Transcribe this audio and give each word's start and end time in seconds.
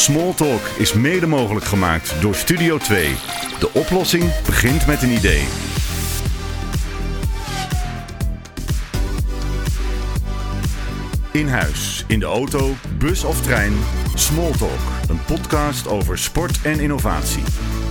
Smalltalk 0.00 0.60
is 0.78 0.92
mede 0.92 1.26
mogelijk 1.26 1.64
gemaakt 1.64 2.14
door 2.20 2.34
Studio 2.34 2.78
2. 2.78 3.14
De 3.58 3.70
oplossing 3.72 4.42
begint 4.46 4.86
met 4.86 5.02
een 5.02 5.10
idee. 5.10 5.44
In 11.32 11.48
huis, 11.48 12.04
in 12.06 12.18
de 12.18 12.26
auto, 12.26 12.74
bus 12.98 13.24
of 13.24 13.40
trein. 13.40 13.72
Smalltalk, 14.14 14.80
een 15.08 15.24
podcast 15.24 15.88
over 15.88 16.18
sport 16.18 16.62
en 16.62 16.80
innovatie. 16.80 17.42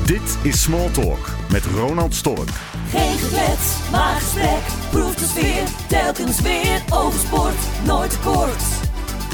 Dit 0.06 0.38
is 0.42 0.62
Smalltalk 0.62 1.30
met 1.52 1.66
Ronald 1.66 2.16
Stork. 2.16 2.50
Geen 2.90 3.18
geklets, 3.18 3.76
maar 3.92 4.16
gesprek. 4.16 4.62
Proef 4.90 5.16
de 5.16 5.26
sfeer, 5.26 5.64
telkens 5.88 6.42
weer 6.42 6.82
over 6.90 7.20
sport. 7.20 7.86
Nooit 7.86 8.20
kort. 8.20 8.89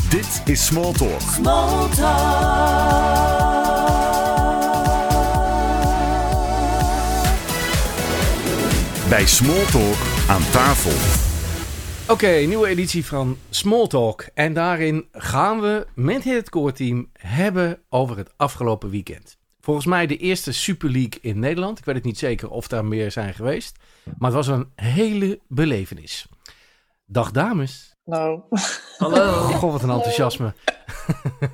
Dit 0.10 0.42
is 0.46 0.66
Smalltalk. 0.66 1.22
Small 1.22 1.90
talk. 1.90 3.10
Bij 9.10 9.26
Smalltalk 9.26 9.96
aan 10.30 10.52
tafel. 10.52 10.92
Oké, 12.14 12.28
nieuwe 12.28 12.68
editie 12.68 13.06
van 13.06 13.38
Smalltalk. 13.50 14.26
En 14.34 14.54
daarin 14.54 15.06
gaan 15.12 15.62
we 15.62 15.88
met 15.96 16.24
het 16.24 16.50
core 16.50 16.72
team 16.72 17.10
hebben 17.14 17.80
over 17.90 18.18
het 18.18 18.34
afgelopen 18.38 18.90
weekend. 18.90 19.38
Volgens 19.60 19.86
mij 19.86 20.08
de 20.08 20.18
eerste 20.18 20.52
Super 20.52 20.92
League 20.92 21.20
in 21.22 21.40
Nederland. 21.40 21.80
Ik 21.80 21.86
weet 21.86 21.96
het 21.96 22.04
niet 22.04 22.18
zeker 22.18 22.50
of 22.50 22.68
daar 22.68 22.86
meer 22.86 23.12
zijn 23.12 23.34
geweest. 23.34 23.78
Maar 24.18 24.34
het 24.34 24.46
was 24.46 24.48
een 24.48 24.72
hele 24.76 25.40
belevenis. 25.48 26.28
Dag 27.06 27.32
dames. 27.32 27.95
Nou, 28.06 28.42
Hallo. 28.98 29.32
Goh, 29.34 29.72
wat 29.72 29.84
een 29.84 29.90
enthousiasme. 29.90 30.54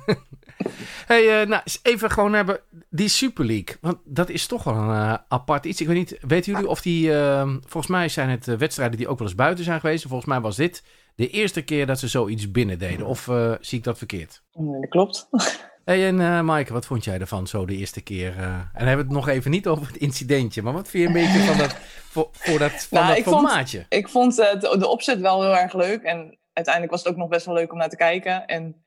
hey, 1.06 1.40
eh, 1.42 1.48
nou, 1.48 1.62
even 1.82 2.10
gewoon 2.10 2.32
hebben 2.32 2.60
die 2.90 3.08
Super 3.08 3.44
League. 3.44 3.76
Want 3.80 3.96
dat 4.04 4.28
is 4.28 4.46
toch 4.46 4.64
wel 4.64 4.74
een 4.74 4.90
eh, 5.08 5.14
apart 5.28 5.64
iets. 5.64 5.80
Ik 5.80 5.86
weet 5.86 5.96
niet, 5.96 6.18
weten 6.20 6.52
jullie 6.52 6.68
of 6.68 6.80
die... 6.82 7.14
eh, 7.20 7.48
volgens 7.60 7.86
mij 7.86 8.08
zijn 8.08 8.28
het 8.28 8.48
eh, 8.48 8.54
wedstrijden 8.56 8.96
die 8.98 9.08
ook 9.08 9.18
wel 9.18 9.26
eens 9.28 9.36
buiten 9.36 9.64
zijn 9.64 9.80
geweest. 9.80 10.02
Volgens 10.06 10.28
mij 10.28 10.40
was 10.40 10.56
dit 10.56 10.82
de 11.14 11.28
eerste 11.30 11.62
keer 11.62 11.86
dat 11.86 11.98
ze 11.98 12.08
zoiets 12.08 12.50
binnen 12.50 12.78
deden. 12.78 13.06
Of 13.06 13.28
eh, 13.28 13.52
zie 13.60 13.78
ik 13.78 13.84
dat 13.84 13.98
verkeerd? 13.98 14.42
nee, 14.54 14.80
dat 14.80 14.90
klopt. 14.90 15.28
Hey, 15.84 16.06
en 16.08 16.20
eh 16.20 16.40
Maaike, 16.40 16.72
wat 16.72 16.86
vond 16.86 17.04
jij 17.04 17.18
ervan 17.18 17.46
zo 17.46 17.64
de 17.66 17.76
eerste 17.76 18.00
keer? 18.00 18.36
eh? 18.38 18.44
en 18.44 18.68
dan 18.74 18.86
hebben 18.86 18.96
we 19.08 19.14
het 19.14 19.26
nog 19.26 19.28
even 19.28 19.50
niet 19.50 19.66
over 19.66 19.86
het 19.86 19.96
incidentje. 19.96 20.62
Maar 20.62 20.72
wat 20.72 20.88
vind 20.88 21.02
je 21.02 21.08
een 21.18 21.26
beetje 21.26 21.44
van 21.46 21.58
dat, 21.58 21.76
voor, 22.10 22.28
voor 22.32 22.58
dat, 22.58 22.70
van 22.72 22.98
Nou, 22.98 23.06
dat 23.08 23.16
ik 23.16 23.24
vond- 23.24 23.36
formaatje? 23.36 23.86
Ik 23.88 24.08
vond 24.08 24.38
eh, 24.38 24.60
de, 24.60 24.76
de 24.78 24.86
opzet 24.88 25.20
wel 25.20 25.42
heel 25.42 25.56
erg 25.56 25.72
leuk. 25.74 26.02
En 26.02 26.38
uiteindelijk 26.52 26.94
was 26.94 27.02
het 27.02 27.12
ook 27.12 27.18
nog 27.18 27.28
best 27.28 27.46
wel 27.46 27.54
leuk 27.54 27.72
om 27.72 27.78
naar 27.78 27.88
te 27.88 27.96
kijken. 27.96 28.46
En 28.46 28.84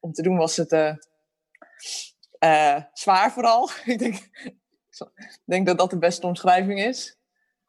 om 0.00 0.12
te 0.12 0.22
doen 0.22 0.36
was 0.36 0.56
het 0.56 0.72
eh, 0.72 0.94
eh, 2.38 2.82
zwaar 2.92 3.32
vooral. 3.32 3.70
ik 3.84 3.98
denk, 3.98 4.14
ik 5.14 5.42
denk 5.44 5.66
dat 5.66 5.78
dat 5.78 5.90
de 5.90 5.98
beste 5.98 6.26
omschrijving 6.26 6.80
is. 6.80 7.18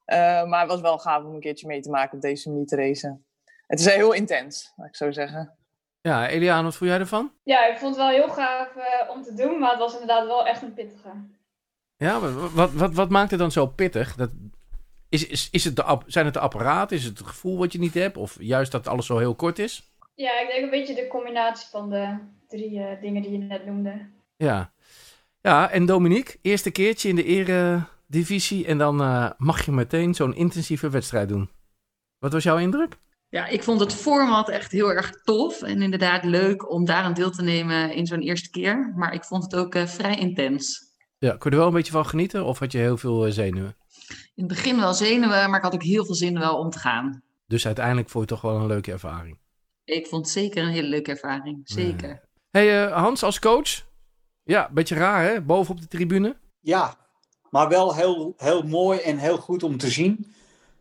Eh, 0.06 0.44
maar 0.44 0.60
het 0.60 0.70
was 0.70 0.82
wel 0.82 0.98
gaaf 0.98 1.24
om 1.24 1.34
een 1.34 1.40
keertje 1.40 1.68
mee 1.68 1.82
te 1.82 1.90
maken 1.90 2.16
op 2.16 2.22
deze 2.22 2.50
manier 2.50 2.66
te 2.66 2.76
racen. 2.76 3.26
Het 3.68 3.80
is 3.80 3.86
heel 3.86 4.14
intens, 4.14 4.74
laat 4.76 4.88
ik 4.88 4.96
zo 4.96 5.12
zeggen. 5.12 5.58
Ja, 6.02 6.28
Eliane, 6.28 6.64
wat 6.64 6.76
vond 6.76 6.90
jij 6.90 7.00
ervan? 7.00 7.34
Ja, 7.44 7.66
ik 7.66 7.78
vond 7.78 7.96
het 7.96 8.06
wel 8.06 8.14
heel 8.14 8.30
gaaf 8.30 8.76
eh, 8.76 9.10
om 9.10 9.24
te 9.24 9.34
doen, 9.34 9.60
maar 9.60 9.70
het 9.70 9.80
was 9.80 9.94
inderdaad 9.94 10.26
wel 10.26 10.48
echt 10.48 10.62
een 10.62 10.74
pittige. 10.74 11.10
Ja, 11.96 12.20
wat, 12.20 12.52
wat, 12.52 12.74
wat, 12.74 12.94
wat 12.94 13.10
maakt 13.10 13.32
het 13.32 13.40
dan 13.40 13.52
zo 13.52 13.68
pittig? 13.68 14.16
Dat, 14.16 14.30
is, 15.10 15.28
is, 15.28 15.50
is 15.52 15.64
het 15.64 15.76
de, 15.76 15.98
zijn 16.06 16.26
het 16.26 16.34
de 16.34 16.40
apparaten? 16.40 16.98
Is 16.98 17.04
het 17.04 17.18
het 17.18 17.28
gevoel 17.28 17.58
wat 17.58 17.72
je 17.72 17.80
niet 17.80 17.94
hebt? 17.94 18.18
Of 18.18 18.38
juist 18.40 18.72
dat 18.72 18.88
alles 18.88 19.06
zo 19.06 19.18
heel 19.18 19.36
kort 19.36 19.60
is? 19.60 19.94
Ja, 20.16 20.40
ik 20.40 20.48
denk 20.48 20.64
een 20.64 20.70
beetje 20.70 20.96
de 20.96 21.08
combinatie 21.08 21.68
van 21.70 21.90
de 21.90 22.18
drie 22.48 22.80
eh, 22.80 23.02
dingen 23.02 23.22
die 23.22 23.32
je 23.32 23.38
net 23.38 23.66
noemde. 23.66 24.10
Ja. 24.38 24.72
Ja, 25.42 25.70
en 25.70 25.86
Dominique, 25.86 26.38
eerste 26.42 26.72
keertje 26.72 27.10
in 27.10 27.16
de 27.16 27.24
eredivisie. 27.24 28.66
En 28.66 28.78
dan 28.78 29.02
eh, 29.02 29.30
mag 29.38 29.66
je 29.66 29.72
meteen 29.72 30.14
zo'n 30.14 30.36
intensieve 30.36 30.90
wedstrijd 30.90 31.30
doen. 31.30 31.50
Wat 32.18 32.34
was 32.34 32.44
jouw 32.44 32.58
indruk? 32.58 32.98
Ja, 33.30 33.48
ik 33.48 33.64
vond 33.64 33.80
het 33.80 33.94
format 33.94 34.50
echt 34.50 34.72
heel 34.72 34.92
erg 34.92 35.22
tof 35.24 35.62
en 35.62 35.82
inderdaad 35.82 36.24
leuk 36.24 36.72
om 36.72 36.86
daaraan 36.86 37.14
deel 37.14 37.32
te 37.32 37.44
nemen 37.44 37.94
in 37.94 38.06
zo'n 38.06 38.22
eerste 38.22 38.50
keer. 38.50 38.94
Maar 38.96 39.14
ik 39.14 39.24
vond 39.24 39.44
het 39.44 39.56
ook 39.56 39.76
eh, 39.76 39.86
vrij 39.86 40.16
intens. 40.16 40.88
Ja, 41.18 41.30
kon 41.30 41.40
je 41.44 41.50
er 41.50 41.58
wel 41.58 41.68
een 41.68 41.74
beetje 41.74 41.92
van 41.92 42.06
genieten? 42.06 42.46
Of 42.46 42.60
had 42.60 42.72
je 42.72 42.78
heel 42.78 42.98
veel 42.98 43.32
zenuwen? 43.32 43.76
In 44.10 44.44
het 44.44 44.48
begin 44.48 44.80
wel 44.80 44.94
zenuwen, 44.94 45.50
maar 45.50 45.58
ik 45.58 45.64
had 45.66 45.74
ook 45.74 45.84
heel 45.84 46.06
veel 46.06 46.16
zin 46.16 46.40
wel 46.40 46.58
om 46.58 46.70
te 46.70 46.80
gaan. 46.80 47.24
Dus 47.48 47.66
uiteindelijk 47.66 48.10
vond 48.10 48.30
je 48.30 48.34
het 48.34 48.42
toch 48.42 48.52
wel 48.52 48.62
een 48.62 48.68
leuke 48.68 48.92
ervaring. 48.92 49.38
Ik 49.84 50.08
vond 50.08 50.26
het 50.26 50.34
zeker 50.34 50.64
een 50.64 50.70
hele 50.70 50.88
leuke 50.88 51.12
ervaring. 51.12 51.62
Zeker. 51.64 52.22
hey, 52.52 52.86
eh, 52.86 52.96
Hans 53.02 53.24
als 53.24 53.40
coach. 53.40 53.88
Ja, 54.44 54.70
beetje 54.72 54.96
raar 54.96 55.24
hè? 55.24 55.42
Boven 55.42 55.74
op 55.76 55.82
de 55.82 55.88
tribune. 55.88 56.38
Ja, 56.60 56.96
maar 57.50 57.70
wel 57.70 57.96
heel, 57.96 58.34
heel 58.38 58.62
mooi 58.62 59.00
en 59.00 59.18
heel 59.18 59.38
goed 59.38 59.64
om 59.64 59.78
te 59.78 59.90
zien. 59.90 60.34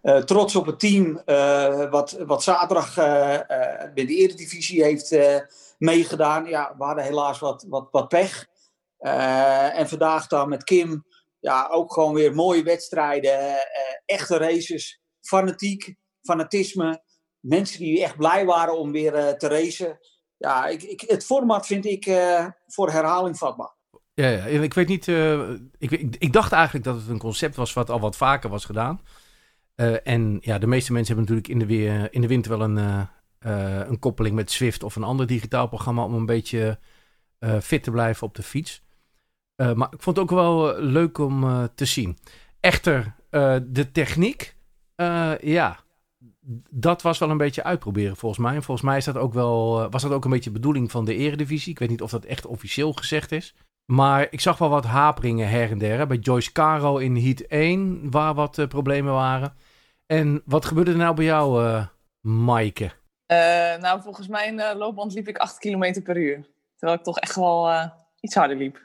Eh, 0.03 0.17
trots 0.19 0.57
op 0.57 0.67
het 0.67 0.79
team 0.81 1.23
eh, 1.25 1.91
wat, 1.91 2.19
wat 2.27 2.43
zaterdag 2.43 2.97
eh, 2.97 3.35
eh, 3.35 3.93
bij 3.95 4.07
de 4.07 4.17
Eredivisie 4.17 4.83
heeft 4.83 5.13
eh, 5.13 5.37
meegedaan. 5.79 6.47
Ja, 6.47 6.75
we 6.79 6.85
hadden 6.85 7.05
helaas 7.05 7.39
wat, 7.39 7.65
wat, 7.69 7.89
wat 7.91 8.09
pech. 8.09 8.47
Eh, 8.99 9.79
en 9.79 9.89
vandaag 9.89 10.27
dan 10.27 10.49
met 10.49 10.65
Kim, 10.65 11.05
ja, 11.41 11.69
ook 11.71 11.93
gewoon 11.93 12.15
weer 12.15 12.35
mooie 12.35 12.63
wedstrijden. 12.63 13.39
eh, 13.41 13.55
echte 14.05 14.37
races, 14.37 15.01
fanatiek, 15.21 15.95
fanatisme. 16.23 17.03
Mensen 17.41 17.79
die 17.79 18.03
echt 18.03 18.17
blij 18.17 18.45
waren 18.45 18.79
om 18.79 18.93
weer 18.93 19.15
eh, 19.15 19.33
te 19.33 19.49
racen. 19.49 19.99
Ja, 20.37 20.67
ik, 20.67 20.83
ik, 20.83 21.01
het 21.07 21.25
format 21.25 21.67
vind 21.67 21.87
ik 21.87 22.07
eh, 22.07 22.47
voor 22.67 22.91
herhaling 22.91 23.39
vatbaar. 23.39 23.77
Ja, 24.15 24.29
ja. 24.29 24.45
ik 24.45 24.75
weet 24.75 24.89
niet. 24.89 25.09
eh, 25.09 25.51
ik, 25.79 25.91
ik, 26.19 26.33
dacht 26.33 26.53
eigenlijk 26.53 26.85
dat 26.85 26.97
het 26.97 27.09
een 27.09 27.19
concept 27.19 27.57
was 27.57 27.73
wat 27.73 27.91
al 27.91 28.01
wat 28.01 28.17
vaker 28.17 28.51
was 28.51 28.65
gedaan. 28.65 29.01
Eh, 29.75 30.07
en 30.07 30.39
ja, 30.41 30.59
de 30.59 30.67
meeste 30.67 30.93
mensen 30.93 31.15
hebben 31.17 31.35
natuurlijk 31.35 31.63
in 31.63 31.69
de, 31.69 31.75
weer, 31.77 32.13
in 32.13 32.21
de 32.21 32.27
winter 32.27 32.59
wel 32.59 32.69
een, 32.69 32.79
eh, 32.79 33.01
eh, 33.39 33.89
een 33.89 33.99
koppeling 33.99 34.35
met 34.35 34.51
Swift 34.51 34.83
of 34.83 34.97
een 34.97 35.03
ander 35.03 35.27
digitaal 35.27 35.69
programma 35.69 36.05
om 36.05 36.15
een 36.15 36.27
beetje 36.27 36.79
eh, 37.39 37.59
fit 37.61 37.83
te 37.83 37.91
blijven 37.91 38.27
op 38.27 38.35
de 38.35 38.43
fiets. 38.43 38.83
Eh, 39.59 39.73
maar 39.73 39.89
ik 39.91 40.03
vond 40.03 40.17
het 40.17 40.25
ook 40.25 40.39
wel 40.39 40.77
eh, 40.77 40.83
leuk 40.83 41.19
om 41.19 41.45
eh, 41.45 41.65
te 41.75 41.85
zien. 41.85 42.19
Echter, 42.61 43.17
de 43.63 43.89
techniek, 43.93 44.57
ja, 45.41 45.77
dat 46.71 47.03
was 47.03 47.19
wel 47.19 47.31
een 47.31 47.37
beetje 47.37 47.65
uitproberen 47.65 48.17
volgens 48.17 48.41
mij. 48.41 48.55
En 48.55 48.63
volgens 48.63 48.87
mij 48.87 48.97
is 48.97 49.05
dat 49.05 49.17
ook 49.17 49.33
wel, 49.33 49.91
was 49.91 50.03
dat 50.03 50.13
ook 50.13 50.25
een 50.25 50.31
beetje 50.31 50.51
de 50.51 50.59
bedoeling 50.59 50.91
van 50.91 51.05
de 51.05 51.15
eredivisie. 51.15 51.73
Ik 51.73 51.79
weet 51.79 51.89
niet 51.89 52.03
of 52.03 52.11
dat 52.11 52.25
echt 52.25 52.47
officieel 52.47 52.93
gezegd 52.93 53.33
is. 53.33 53.55
Maar 53.93 54.27
ik 54.31 54.41
zag 54.41 54.59
wel 54.59 54.69
wat 54.69 54.85
haperingen 54.85 55.49
her 55.49 55.71
en 55.71 55.79
der. 55.79 56.07
Bij 56.07 56.17
Joyce 56.17 56.53
Caro 56.53 56.97
in 56.97 57.17
Heat 57.17 57.41
1, 57.41 58.11
waar 58.11 58.35
wat 58.35 58.69
problemen 58.69 59.13
waren. 59.13 59.55
En 60.07 60.43
wat 60.45 60.65
gebeurde 60.65 60.91
er 60.91 60.97
nou 60.97 61.15
bij 61.15 61.25
jou, 61.25 61.65
eh 61.65 61.87
Maaike? 62.21 62.93
Nou, 63.81 64.03
volgens 64.03 64.29
mijn 64.29 64.77
loopband 64.77 65.15
liep 65.15 65.29
ik 65.29 65.39
8 65.39 65.59
km 65.59 66.03
per 66.03 66.17
uur. 66.17 66.47
Terwijl 66.77 66.99
ik 66.99 67.05
toch 67.05 67.19
echt 67.19 67.35
wel 67.35 67.91
iets 68.21 68.35
harder 68.35 68.57
liep. 68.57 68.81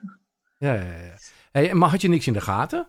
Ja, 0.63 0.73
ja, 0.73 0.81
ja. 0.81 1.15
Hey, 1.51 1.73
maar 1.73 1.89
had 1.89 2.01
je 2.01 2.09
niks 2.09 2.27
in 2.27 2.33
de 2.33 2.41
gaten? 2.41 2.87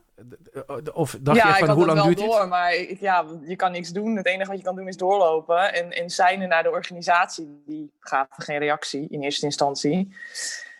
Of 0.92 1.16
dacht 1.20 1.38
ja, 1.38 1.46
je 1.46 1.52
ik 1.52 1.58
van 1.58 1.68
hoe 1.68 1.78
het 1.78 1.86
lang 1.86 1.98
wel 1.98 2.14
duurt 2.14 2.30
door, 2.30 2.48
maar 2.48 2.74
ik, 2.74 3.00
ja, 3.00 3.24
je 3.42 3.56
kan 3.56 3.72
niks 3.72 3.90
doen. 3.90 4.16
Het 4.16 4.26
enige 4.26 4.48
wat 4.48 4.58
je 4.58 4.64
kan 4.64 4.76
doen 4.76 4.88
is 4.88 4.96
doorlopen. 4.96 5.72
En, 5.72 5.90
en 5.90 6.10
seinen 6.10 6.48
naar 6.48 6.62
de 6.62 6.70
organisatie, 6.70 7.62
die 7.66 7.92
gaven 8.00 8.42
geen 8.42 8.58
reactie 8.58 9.08
in 9.08 9.22
eerste 9.22 9.44
instantie. 9.44 10.16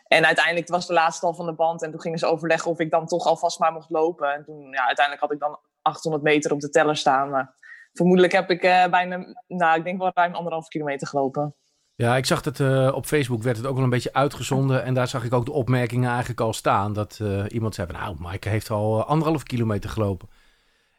En 0.07 0.27
uiteindelijk 0.27 0.69
was 0.69 0.87
de 0.87 0.93
laatste 0.93 1.27
al 1.27 1.35
van 1.35 1.47
de 1.47 1.53
band. 1.53 1.83
En 1.83 1.91
toen 1.91 2.01
gingen 2.01 2.19
ze 2.19 2.27
overleggen 2.27 2.71
of 2.71 2.79
ik 2.79 2.91
dan 2.91 3.07
toch 3.07 3.27
alvast 3.27 3.59
maar 3.59 3.73
mocht 3.73 3.91
lopen. 3.91 4.33
En 4.33 4.45
toen, 4.45 4.71
ja, 4.71 4.87
uiteindelijk 4.87 5.21
had 5.21 5.33
ik 5.33 5.41
dan 5.41 5.59
800 5.83 6.23
meter 6.25 6.53
op 6.53 6.61
de 6.61 6.71
teller 6.71 6.97
staan. 6.97 7.31
Maar 7.31 7.55
vermoedelijk 7.93 8.33
heb 8.33 8.51
ik 8.51 8.63
eh, 8.63 8.87
bijna, 8.87 9.35
nou, 9.47 9.79
ik 9.79 9.85
denk 9.85 9.99
wel 9.99 10.11
ruim 10.15 10.35
anderhalf 10.35 10.69
kilometer 10.69 11.07
gelopen. 11.07 11.55
Ja, 11.97 12.17
ik 12.17 12.27
zag 12.27 12.43
dat 12.43 12.61
eh, 12.61 12.93
op 12.95 13.07
Facebook 13.07 13.43
werd 13.43 13.57
het 13.57 13.67
ook 13.67 13.75
wel 13.75 13.85
een 13.85 13.91
beetje 13.91 14.13
uitgezonden. 14.13 14.85
En 14.85 14.95
daar 14.95 15.09
zag 15.09 15.25
ik 15.25 15.33
ook 15.33 15.45
de 15.45 15.53
opmerkingen 15.53 16.09
eigenlijk 16.11 16.41
al 16.41 16.53
staan. 16.53 16.93
Dat 16.93 17.19
eh, 17.23 17.45
iemand 17.49 17.75
zei 17.75 17.87
van, 17.91 18.01
nou, 18.01 18.17
Maaike 18.19 18.49
heeft 18.49 18.71
al 18.71 19.01
eh, 19.01 19.07
anderhalf 19.07 19.43
kilometer 19.43 19.91
gelopen. 19.91 20.29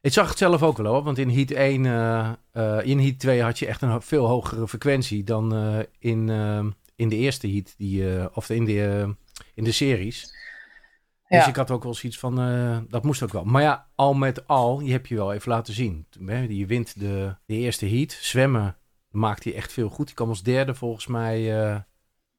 Ik 0.01 0.13
zag 0.13 0.30
het 0.30 0.38
zelf 0.38 0.63
ook 0.63 0.77
wel 0.77 0.94
hoor, 0.94 1.03
want 1.03 1.18
in 1.18 1.30
heat 1.30 1.51
1, 1.51 1.86
eh, 1.86 2.31
eh, 2.51 2.86
in 2.86 3.00
heat 3.00 3.19
2 3.19 3.42
had 3.42 3.59
je 3.59 3.65
echt 3.65 3.81
een 3.81 4.01
veel 4.01 4.25
hogere 4.25 4.68
frequentie 4.68 5.24
dan 5.24 5.53
in, 6.00 6.30
in 6.95 7.09
de 7.09 7.15
eerste 7.15 7.48
heat, 7.48 7.74
die, 7.77 8.36
of 8.36 8.50
in 8.50 8.65
de, 8.65 9.13
in 9.53 9.63
de 9.63 9.71
series. 9.71 10.33
Dus 11.27 11.48
ik 11.48 11.56
had 11.56 11.71
ook 11.71 11.83
wel 11.83 11.94
zoiets 11.94 12.19
van, 12.19 12.36
dat 12.89 13.03
moest 13.03 13.24
ook 13.24 13.31
wel. 13.31 13.44
Maar 13.44 13.62
ja, 13.62 13.88
al 13.95 14.13
met 14.13 14.48
al, 14.48 14.80
je 14.80 14.91
hebt 14.91 15.07
je 15.07 15.15
wel 15.15 15.33
even 15.33 15.51
laten 15.51 15.74
zien. 15.74 16.06
Hè, 16.25 16.39
Je 16.50 16.65
wint 16.65 17.00
de, 17.00 17.36
de 17.45 17.56
eerste 17.56 17.89
heat. 17.89 18.12
Zwemmen 18.12 18.77
maakt 19.15 19.44
hij 19.44 19.56
echt 19.56 19.73
veel 19.73 19.89
goed. 19.89 20.06
Die 20.06 20.15
kwam 20.15 20.29
als 20.29 20.44
derde 20.44 20.75
volgens 20.75 21.07
mij, 21.07 21.62
eh, 21.62 21.79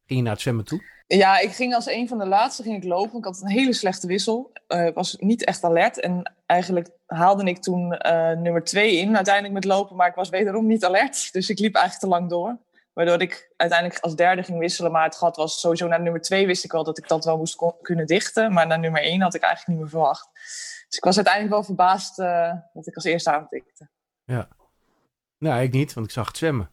ging 0.07 0.19
je 0.19 0.23
naar 0.23 0.33
het 0.33 0.41
zwemmen 0.41 0.65
toe. 0.65 0.83
Ja, 1.07 1.39
ik 1.39 1.53
ging 1.53 1.75
als 1.75 1.87
een 1.87 2.09
van 2.09 2.19
de 2.19 2.27
laatste 2.27 2.63
ging 2.63 2.77
ik 2.77 2.85
lopen. 2.85 3.19
Ik 3.19 3.25
had 3.25 3.41
een 3.41 3.49
hele 3.49 3.73
slechte 3.73 4.07
wissel. 4.07 4.51
Ik 4.69 4.95
was 4.95 5.17
niet 5.19 5.45
echt 5.45 5.65
alert. 5.65 6.01
En 6.01 6.33
eigenlijk 6.47 6.89
haalde 7.07 7.45
ik 7.45 7.63
toen 7.63 7.93
eh, 7.93 8.37
nummer 8.37 8.65
twee 8.65 8.97
in, 8.97 9.17
uiteindelijk 9.17 9.55
met 9.55 9.65
lopen. 9.65 9.97
Maar 9.97 10.09
ik 10.09 10.15
was 10.15 10.29
wederom 10.29 10.67
niet 10.67 10.85
alert. 10.85 11.33
Dus 11.33 11.51
ik 11.51 11.59
liep 11.59 11.75
eigenlijk 11.75 12.05
te 12.05 12.21
lang 12.21 12.31
door. 12.31 12.59
Waardoor 12.93 13.21
ik 13.21 13.53
uiteindelijk 13.57 14.01
als 14.01 14.17
derde 14.17 14.43
ging 14.43 14.59
wisselen. 14.59 14.93
Maar 14.93 15.05
het 15.05 15.17
gat 15.17 15.37
was 15.37 15.61
sowieso 15.61 15.87
naar 15.87 16.03
nummer 16.03 16.21
twee 16.21 16.47
wist 16.47 16.65
ik 16.65 16.73
wel 16.73 16.85
dat 16.85 16.99
ik 16.99 17.09
dat 17.09 17.25
wel 17.25 17.37
moest 17.37 17.63
kunnen 17.83 18.07
dichten. 18.07 18.53
Maar 18.53 18.67
naar 18.67 18.79
nummer 18.79 19.03
één 19.03 19.21
had 19.21 19.35
ik 19.35 19.43
eigenlijk 19.43 19.71
niet 19.71 19.79
meer 19.79 20.01
verwacht. 20.01 20.29
Dus 20.89 20.97
ik 20.97 21.05
was 21.05 21.17
uiteindelijk 21.17 21.55
wel 21.55 21.65
verbaasd 21.65 22.17
dat 22.73 22.87
ik 22.87 22.95
als 22.95 23.05
eerste 23.05 23.31
aantikte. 23.31 23.89
Nou, 25.39 25.63
ik 25.63 25.73
niet, 25.73 25.93
want 25.95 26.07
ik 26.07 26.13
zag 26.13 26.27
het 26.27 26.37
zwemmen. 26.37 26.71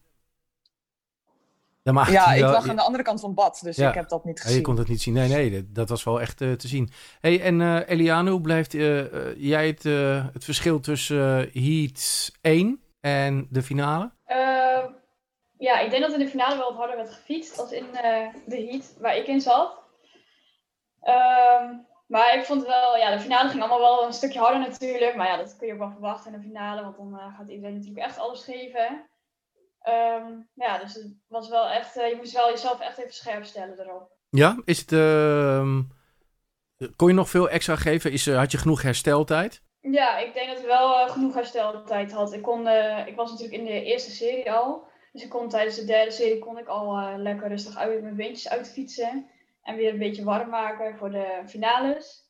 Ja, 1.84 2.34
ik 2.34 2.42
wel- 2.42 2.52
lag 2.52 2.70
aan 2.70 2.76
de 2.76 2.82
andere 2.82 3.04
kant 3.04 3.20
van 3.20 3.30
het 3.30 3.38
bad. 3.40 3.60
Dus 3.64 3.76
Ja. 3.76 3.90
ik 3.90 3.94
heb 3.96 4.10
dat 4.10 4.26
niet 4.26 4.38
Ja, 4.38 4.44
gezien. 4.44 4.58
je 4.58 4.64
kon 4.64 4.78
het 4.78 4.88
niet 4.88 5.02
zien. 5.02 5.14
Nee, 5.14 5.28
nee, 5.30 5.52
dat, 5.52 5.76
dat 5.76 5.90
was 5.90 6.04
wel 6.04 6.22
echt 6.22 6.42
eh, 6.42 6.52
te 6.52 6.68
zien. 6.68 6.90
hey, 7.20 7.42
en 7.42 7.62
eh 7.62 7.90
Eliane, 7.90 8.30
hoe 8.32 8.42
blijft 8.42 8.74
eh, 8.74 9.00
eh, 9.30 9.36
jij 9.38 9.68
het, 9.68 9.86
eh, 9.86 10.26
het 10.34 10.44
verschil 10.44 10.80
tussen 10.80 11.50
Heat 11.54 12.32
1 12.42 12.82
en 13.00 13.48
de 13.50 13.64
finale? 13.64 14.12
Ehm, 14.26 14.86
ja, 15.58 15.80
ik 15.80 15.90
denk 15.90 16.02
dat 16.02 16.14
in 16.14 16.20
de 16.20 16.28
finale 16.28 16.58
wel 16.58 16.70
wat 16.70 16.78
harder 16.78 16.96
werd 16.98 17.14
gefietst 17.14 17.60
als 17.60 17.72
in 17.72 17.96
eh, 17.96 18.28
de 18.46 18.68
heat 18.70 18.96
waar 19.00 19.18
ik 19.18 19.28
in 19.28 19.42
zat. 19.42 19.78
Ehm, 21.02 21.74
maar 22.06 22.38
ik 22.38 22.46
vond 22.46 22.66
wel, 22.66 22.98
ja, 22.98 23.12
de 23.12 23.20
finale 23.20 23.50
ging 23.50 23.62
allemaal 23.62 23.80
wel 23.98 24.06
een 24.06 24.14
stukje 24.14 24.40
harder 24.40 24.60
natuurlijk. 24.60 25.16
Maar 25.16 25.28
ja, 25.28 25.38
dat 25.38 25.56
kun 25.58 25.68
je 25.68 25.74
ook 25.74 25.80
wel 25.80 25.92
verwachten 25.92 26.34
in 26.34 26.40
de 26.40 26.46
finale, 26.46 26.82
want 26.82 26.98
dan 26.98 27.20
eh, 27.20 27.38
gaat 27.38 27.50
iedereen 27.50 27.74
natuurlijk 27.74 28.06
echt 28.06 28.18
alles 28.18 28.44
geven. 28.44 29.10
Ehm, 29.82 30.32
ja, 30.54 30.78
dus 30.78 30.94
het 30.94 31.14
was 31.28 31.50
wel 31.50 31.70
echt, 31.70 31.98
eh, 31.98 32.10
je 32.10 32.16
moest 32.16 32.34
wel 32.34 32.50
jezelf 32.50 32.80
echt 32.80 32.98
even 32.98 33.14
scherp 33.14 33.44
stellen 33.44 33.80
erop. 33.80 34.12
Ja, 34.30 34.62
is 34.66 34.80
het... 34.80 34.92
ehm, 34.92 35.82
kon 36.96 37.08
je 37.08 37.14
nog 37.14 37.30
veel 37.30 37.50
extra 37.50 37.76
geven? 37.76 38.12
Is, 38.12 38.28
eh, 38.28 38.38
had 38.38 38.52
je 38.52 38.58
genoeg 38.58 38.82
hersteltijd? 38.82 39.62
Ja, 39.80 40.18
ik 40.18 40.34
denk 40.34 40.48
dat 40.50 40.60
ik 40.60 40.66
wel 40.66 41.08
genoeg 41.08 41.34
hersteltijd 41.34 42.12
had. 42.12 42.34
Ik, 42.34 42.42
kon, 42.42 42.68
ik 43.06 43.16
was 43.16 43.32
natuurlijk 43.32 43.60
in 43.60 43.66
de 43.66 43.84
eerste 43.84 44.12
serie 44.12 44.52
al. 44.52 44.88
Dus 45.12 45.24
ik 45.24 45.30
kon 45.30 45.50
tijdens 45.50 45.76
de 45.76 45.86
derde 45.86 46.12
serie 46.12 46.40
kon 46.40 46.58
ik 46.58 46.68
al 46.68 47.18
lekker 47.18 47.48
rustig 47.48 47.76
uit 47.76 48.02
mijn 48.02 48.16
beentjes 48.16 48.50
uitfietsen. 48.50 49.28
En 49.64 49.76
weer 49.76 49.94
een 49.94 50.00
beetje 50.00 50.24
warm 50.24 50.50
maken 50.50 50.98
voor 50.98 51.12
de 51.12 51.42
finales. 51.48 52.24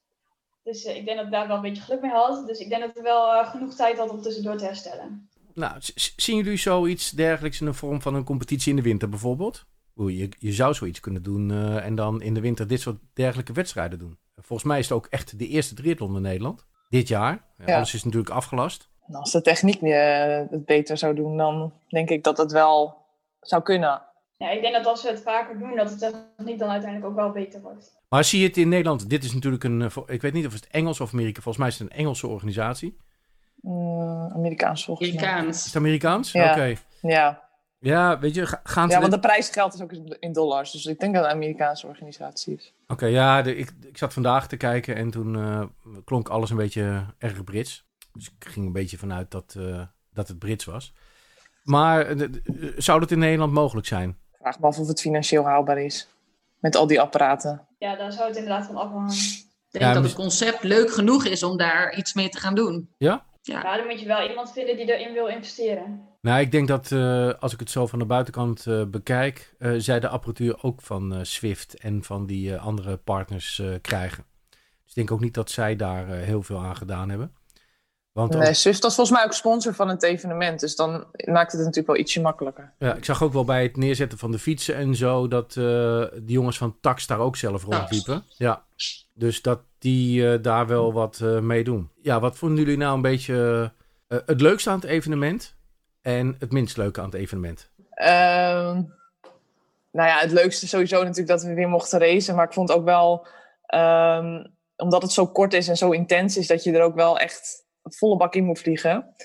Dus 0.63 0.83
eh, 0.83 0.95
ik 0.95 1.05
denk 1.05 1.17
dat 1.17 1.25
ik 1.25 1.31
daar 1.31 1.47
wel 1.47 1.55
een 1.55 1.61
beetje 1.61 1.83
geluk 1.83 2.01
mee 2.01 2.11
had. 2.11 2.47
Dus 2.47 2.59
ik 2.59 2.69
denk 2.69 2.81
dat 2.81 2.97
ik 2.97 3.03
wel 3.03 3.33
eh, 3.33 3.49
genoeg 3.49 3.75
tijd 3.75 3.97
had 3.97 4.09
om 4.09 4.21
tussendoor 4.21 4.57
te 4.57 4.65
herstellen. 4.65 5.29
Nou, 5.53 5.77
zien 6.15 6.37
jullie 6.37 6.57
zoiets 6.57 7.11
dergelijks 7.11 7.59
in 7.59 7.65
de 7.65 7.73
vorm 7.73 8.01
van 8.01 8.15
een 8.15 8.23
competitie 8.23 8.69
in 8.69 8.75
de 8.75 8.81
winter 8.81 9.09
bijvoorbeeld? 9.09 9.65
Oeh, 9.95 10.17
je, 10.17 10.29
je 10.39 10.51
zou 10.51 10.73
zoiets 10.73 10.99
kunnen 10.99 11.23
doen 11.23 11.51
eh, 11.51 11.85
en 11.85 11.95
dan 11.95 12.21
in 12.21 12.33
de 12.33 12.41
winter 12.41 12.67
dit 12.67 12.81
soort 12.81 12.97
dergelijke 13.13 13.53
wedstrijden 13.53 13.99
doen. 13.99 14.17
Volgens 14.35 14.67
mij 14.67 14.79
is 14.79 14.89
het 14.89 14.97
ook 14.97 15.05
echt 15.05 15.39
de 15.39 15.47
eerste 15.47 15.75
triathlon 15.75 16.15
in 16.15 16.21
Nederland. 16.21 16.65
Dit 16.89 17.07
jaar. 17.07 17.45
Ja. 17.65 17.75
Alles 17.75 17.93
is 17.93 18.03
natuurlijk 18.03 18.33
afgelast. 18.33 18.89
En 19.07 19.15
als 19.15 19.31
de 19.31 19.41
techniek 19.41 19.81
eh, 19.81 20.41
het 20.49 20.65
beter 20.65 20.97
zou 20.97 21.15
doen, 21.15 21.37
dan 21.37 21.73
denk 21.87 22.09
ik 22.09 22.23
dat 22.23 22.37
het 22.37 22.51
wel 22.51 22.97
zou 23.39 23.63
kunnen. 23.63 24.01
Ja, 24.37 24.49
ik 24.49 24.61
denk 24.61 24.73
dat 24.75 24.85
als 24.85 25.03
we 25.03 25.09
het 25.09 25.21
vaker 25.21 25.57
doen, 25.59 25.75
dat 25.75 25.89
de 25.89 26.23
techniek 26.37 26.59
dan 26.59 26.69
uiteindelijk 26.69 27.09
ook 27.11 27.15
wel 27.17 27.31
beter 27.31 27.61
wordt. 27.61 27.91
Maar 28.09 28.23
zie 28.23 28.39
je 28.41 28.47
het 28.47 28.57
in 28.57 28.69
Nederland? 28.69 29.09
Dit 29.09 29.23
is 29.23 29.33
natuurlijk 29.33 29.63
een, 29.63 29.81
eh, 29.81 29.97
ik 30.05 30.21
weet 30.21 30.33
niet 30.33 30.45
of 30.45 30.53
het 30.53 30.67
Engels 30.67 30.99
of 30.99 31.13
Amerika, 31.13 31.41
volgens 31.41 31.57
mij 31.57 31.67
is 31.67 31.79
het 31.79 31.89
een 31.91 31.97
Engelse 31.97 32.27
organisatie. 32.27 32.97
Mm, 33.61 34.31
Amerikaans 34.33 34.85
volgens 34.85 35.07
mij. 35.11 35.17
Is 35.17 35.23
Amerikaans. 35.27 35.65
het 35.65 35.75
Amerikaans? 35.75 36.31
Ja. 36.31 36.51
Oké. 36.51 36.75
Ja. 37.01 37.41
Ja, 37.79 38.19
weet 38.19 38.35
je, 38.35 38.45
ga- 38.45 38.59
gaan 38.63 38.87
ze... 38.87 38.93
ja, 38.93 38.99
want 39.01 39.11
de 39.13 39.19
prijsgeld 39.19 39.73
is 39.73 39.81
ook 39.81 39.91
in 40.19 40.33
dollars. 40.33 40.71
Dus 40.71 40.85
ik 40.85 40.99
denk 40.99 41.13
dat 41.13 41.23
het 41.23 41.31
een 41.31 41.37
Amerikaanse 41.37 41.87
organisatie 41.87 42.55
is. 42.55 42.73
Oké, 42.87 43.05
ja, 43.05 43.41
de, 43.41 43.55
ik, 43.55 43.71
ik 43.81 43.97
zat 43.97 44.13
vandaag 44.13 44.47
te 44.47 44.57
kijken 44.57 44.95
en 44.95 45.09
toen 45.11 45.35
eh, 45.35 45.63
klonk 46.05 46.29
alles 46.29 46.49
een 46.49 46.57
beetje 46.57 47.05
erg 47.17 47.43
Brits. 47.43 47.85
Dus 48.13 48.25
ik 48.39 48.47
ging 48.49 48.65
een 48.65 48.71
beetje 48.71 48.97
vanuit 48.97 49.31
dat, 49.31 49.55
eh, 49.57 49.81
dat 50.13 50.27
het 50.27 50.39
Brits 50.39 50.65
was. 50.65 50.93
Maar 51.63 52.17
de- 52.17 52.29
de- 52.29 52.73
zou 52.77 52.99
dat 52.99 53.11
in 53.11 53.19
Nederland 53.19 53.53
mogelijk 53.53 53.87
zijn? 53.87 54.17
Ik 54.43 54.49
vraag 54.49 54.59
me 54.61 54.67
af 54.67 54.79
of 54.79 54.87
het 54.87 55.01
financieel 55.01 55.45
haalbaar 55.45 55.77
is. 55.77 56.07
Met 56.59 56.75
al 56.75 56.87
die 56.87 57.01
apparaten. 57.01 57.67
Ja, 57.79 57.95
daar 57.95 58.11
zou 58.11 58.27
het 58.27 58.37
inderdaad 58.37 58.65
van 58.65 58.75
afhangen. 58.75 59.11
Ik 59.13 59.45
denk 59.69 59.83
Ja, 59.85 59.93
dat 59.93 60.01
mis- 60.01 60.11
het 60.11 60.19
concept 60.21 60.63
leuk 60.63 60.91
genoeg 60.93 61.25
is 61.25 61.43
om 61.43 61.57
daar 61.57 61.95
iets 61.97 62.13
mee 62.13 62.29
te 62.29 62.37
gaan 62.39 62.55
doen. 62.55 62.89
Ja? 62.97 63.25
Ja. 63.41 63.61
Maar 63.63 63.77
dan 63.77 63.87
moet 63.87 63.99
je 63.99 64.05
wel 64.07 64.29
iemand 64.29 64.51
vinden 64.51 64.75
die 64.77 64.97
erin 64.97 65.13
wil 65.13 65.27
investeren. 65.27 66.01
Nou, 66.21 66.39
ik 66.41 66.51
denk 66.51 66.67
dat 66.67 66.91
eh, 66.91 67.33
als 67.39 67.53
ik 67.53 67.59
het 67.59 67.69
zo 67.69 67.87
van 67.87 67.99
de 67.99 68.05
buitenkant 68.05 68.67
eh, 68.67 68.83
bekijk, 68.85 69.55
eh, 69.59 69.71
zij 69.77 69.99
de 69.99 70.07
apparatuur 70.07 70.63
ook 70.63 70.81
van 70.81 71.13
eh, 71.13 71.19
Swift 71.23 71.79
en 71.79 72.03
van 72.03 72.25
die 72.25 72.53
eh, 72.55 72.65
andere 72.65 72.97
partners 72.97 73.59
eh, 73.59 73.67
krijgen. 73.81 74.25
Dus 74.49 74.89
ik 74.89 74.95
denk 74.95 75.11
ook 75.11 75.19
niet 75.19 75.33
dat 75.33 75.49
zij 75.51 75.75
daar 75.75 76.09
eh, 76.09 76.23
heel 76.23 76.43
veel 76.43 76.59
aan 76.59 76.75
gedaan 76.75 77.09
hebben. 77.09 77.33
Want 78.13 78.33
Nee, 78.33 78.53
Swift 78.53 78.83
was 78.83 78.95
volgens 78.95 79.17
mij 79.17 79.25
ook 79.25 79.33
sponsor 79.33 79.73
van 79.73 79.87
het 79.87 80.03
evenement. 80.03 80.59
Dus 80.59 80.75
dan 80.75 81.05
maakt 81.25 81.51
het 81.51 81.61
natuurlijk 81.61 81.87
wel 81.87 81.97
ietsje 81.97 82.21
makkelijker. 82.21 82.73
Ja, 82.77 82.93
ik 82.95 83.05
zag 83.05 83.23
ook 83.23 83.33
wel 83.33 83.43
bij 83.43 83.63
het 83.63 83.77
neerzetten 83.77 84.17
van 84.17 84.31
de 84.31 84.39
fietsen 84.39 84.75
en 84.75 84.95
zo 84.95 85.27
dat 85.27 85.49
eh 85.49 85.55
de 85.55 86.23
jongens 86.25 86.57
van 86.57 86.77
Tax 86.81 87.07
daar 87.07 87.19
ook 87.19 87.35
zelf 87.35 87.63
rondliepen. 87.63 88.23
Ja, 88.27 88.63
dus 89.13 89.41
dat 89.41 89.59
die 89.77 90.31
eh, 90.31 90.41
daar 90.41 90.67
wel 90.67 90.93
wat 90.93 91.19
eh 91.21 91.39
mee 91.39 91.63
doen. 91.63 91.89
Ja, 92.01 92.19
wat 92.19 92.37
vonden 92.37 92.57
jullie 92.57 92.77
nou 92.77 92.95
een 92.95 93.01
beetje 93.01 93.71
het 94.07 94.41
leukste 94.41 94.69
aan 94.69 94.79
het 94.79 94.89
evenement 94.89 95.55
en 96.01 96.35
het 96.39 96.51
minst 96.51 96.77
leuke 96.77 96.99
aan 96.99 97.05
het 97.05 97.15
evenement? 97.15 97.71
Ehm, 97.89 98.81
nou 99.91 100.07
ja, 100.07 100.17
het 100.17 100.31
leukste 100.31 100.67
sowieso 100.67 100.97
natuurlijk 100.99 101.27
dat 101.27 101.43
we 101.43 101.53
weer 101.53 101.69
mochten 101.69 101.99
racen. 101.99 102.35
Maar 102.35 102.45
ik 102.45 102.53
vond 102.53 102.71
ook 102.71 102.85
wel, 102.85 103.27
ehm, 103.65 104.45
omdat 104.75 105.01
het 105.01 105.11
zo 105.11 105.27
kort 105.27 105.53
is 105.53 105.67
en 105.67 105.77
zo 105.77 105.91
intens 105.91 106.37
is, 106.37 106.47
dat 106.47 106.63
je 106.63 106.71
er 106.71 106.83
ook 106.83 106.95
wel 106.95 107.19
echt 107.19 107.62
volle 107.83 108.17
bak 108.17 108.35
in 108.35 108.45
moet 108.45 108.59
vliegen. 108.59 109.15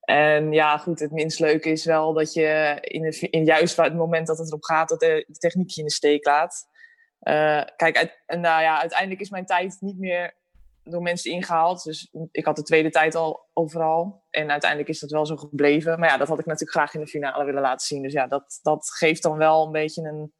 En 0.00 0.52
ja, 0.52 0.78
goed, 0.78 1.00
het 1.00 1.12
minst 1.12 1.40
leuke 1.40 1.70
is 1.70 1.84
wel 1.84 2.12
dat 2.12 2.32
je 2.32 2.78
in, 2.80 3.04
het, 3.04 3.16
in 3.16 3.44
juist 3.44 3.76
het 3.76 3.94
moment 3.94 4.26
dat 4.26 4.38
het 4.38 4.48
erop 4.48 4.64
gaat, 4.64 4.88
dat 4.88 5.00
de, 5.00 5.24
de 5.28 5.38
techniek 5.38 5.70
je 5.70 5.80
in 5.80 5.86
de 5.86 5.92
steek 5.92 6.26
laat. 6.26 6.70
Eh, 7.18 7.62
kijk, 7.76 7.96
uit, 7.96 8.22
en 8.26 8.40
nou 8.40 8.62
ja, 8.62 8.80
uiteindelijk 8.80 9.20
is 9.20 9.30
mijn 9.30 9.46
tijd 9.46 9.76
niet 9.80 9.98
meer 9.98 10.40
door 10.82 11.02
mensen 11.02 11.30
ingehaald. 11.30 11.82
Dus 11.82 12.14
ik 12.30 12.44
had 12.44 12.56
de 12.56 12.62
tweede 12.62 12.90
tijd 12.90 13.14
al 13.14 13.48
overal. 13.52 14.24
En 14.30 14.50
uiteindelijk 14.50 14.90
is 14.90 15.00
dat 15.00 15.10
wel 15.10 15.26
zo 15.26 15.36
gebleven. 15.36 15.98
Maar 15.98 16.08
ja, 16.08 16.16
dat 16.16 16.28
had 16.28 16.38
ik 16.38 16.46
natuurlijk 16.46 16.76
graag 16.78 16.94
in 16.94 17.00
de 17.00 17.06
finale 17.06 17.44
willen 17.44 17.62
laten 17.62 17.86
zien. 17.86 18.02
Dus 18.02 18.12
ja, 18.12 18.26
dat, 18.26 18.58
dat 18.62 18.90
geeft 18.90 19.22
dan 19.22 19.36
wel 19.36 19.66
een 19.66 19.72
beetje 19.72 20.02
een... 20.02 20.32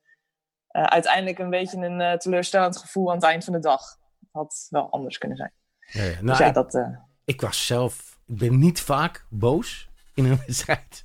eh, 0.68 0.84
uiteindelijk 0.84 1.38
een 1.38 1.50
beetje 1.50 1.76
een 1.76 2.00
eh, 2.00 2.16
teleurstellend 2.16 2.76
gevoel 2.76 3.08
aan 3.08 3.16
het 3.16 3.24
eind 3.24 3.44
van 3.44 3.52
de 3.52 3.58
dag. 3.58 3.82
Had 4.30 4.66
wel 4.68 4.90
anders 4.90 5.18
kunnen 5.18 5.36
zijn. 5.36 5.52
Ja, 5.78 6.02
ja. 6.02 6.10
Nou, 6.10 6.26
dus 6.26 6.38
ja, 6.38 6.50
dat... 6.50 6.74
ik 7.24 7.40
was 7.40 7.66
zelf, 7.66 8.18
ik 8.26 8.38
ben 8.38 8.58
niet 8.58 8.80
vaak 8.80 9.26
boos 9.28 9.88
in 10.14 10.24
een 10.24 10.38
wedstrijd. 10.46 11.04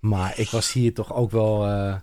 Maar 0.00 0.38
ik 0.38 0.48
was 0.50 0.72
hier 0.72 0.94
toch 0.94 1.14
ook 1.14 1.30
wel 1.30 1.66
eh, 1.66 1.94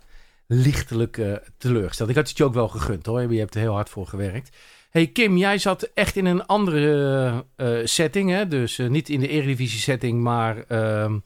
lichtelijk 0.46 1.18
eh, 1.18 1.32
teleurgesteld. 1.58 2.08
Ik 2.08 2.16
had 2.16 2.28
het 2.28 2.36
je 2.36 2.44
ook 2.44 2.54
wel 2.54 2.68
gegund 2.68 3.06
hoor. 3.06 3.32
Je 3.32 3.38
hebt 3.38 3.54
er 3.54 3.60
heel 3.60 3.72
hard 3.74 3.88
voor 3.88 4.06
gewerkt. 4.06 4.56
Hey 4.90 5.06
Kim, 5.06 5.36
jij 5.36 5.58
zat 5.58 5.82
echt 5.82 6.16
in 6.16 6.24
een 6.26 6.46
andere 6.46 7.44
eh, 7.56 7.78
setting. 7.84 8.30
Hè? 8.30 8.48
Dus 8.48 8.78
niet 8.78 9.08
in 9.08 9.20
de 9.20 9.28
Eredivisie 9.28 9.80
setting, 9.80 10.22
maar 10.22 10.64
ehm, 10.68 11.18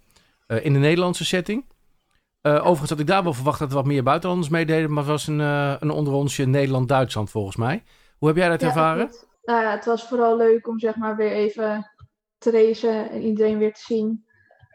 eh, 0.46 0.64
in 0.64 0.72
de 0.72 0.78
Nederlandse 0.78 1.24
setting. 1.24 1.64
Overigens 2.42 2.90
had 2.90 3.00
ik 3.00 3.06
daar 3.06 3.22
wel 3.22 3.32
verwacht 3.34 3.58
dat 3.58 3.68
er 3.68 3.74
wat 3.74 3.86
meer 3.86 4.02
buitenlanders 4.02 4.50
meededen. 4.50 4.88
Maar 4.92 5.02
het 5.02 5.12
was 5.12 5.26
een, 5.26 5.38
een 5.38 5.90
onderonsje 5.90 6.44
Nederland-Duitsland 6.44 7.30
volgens 7.30 7.56
mij. 7.56 7.82
Hoe 8.18 8.28
heb 8.28 8.36
jij 8.36 8.48
dat 8.48 8.60
Ja, 8.60 8.66
ervaren? 8.66 9.10
ja, 9.42 9.70
het 9.70 9.84
was 9.84 10.02
vooral 10.08 10.36
leuk 10.36 10.68
om 10.68 10.78
zeg 10.78 10.96
maar 10.96 11.16
weer 11.16 11.30
even 11.32 11.90
te 12.38 12.50
racen 12.50 13.10
en 13.10 13.22
iedereen 13.22 13.58
weer 13.58 13.72
te 13.72 13.80
zien. 13.80 14.26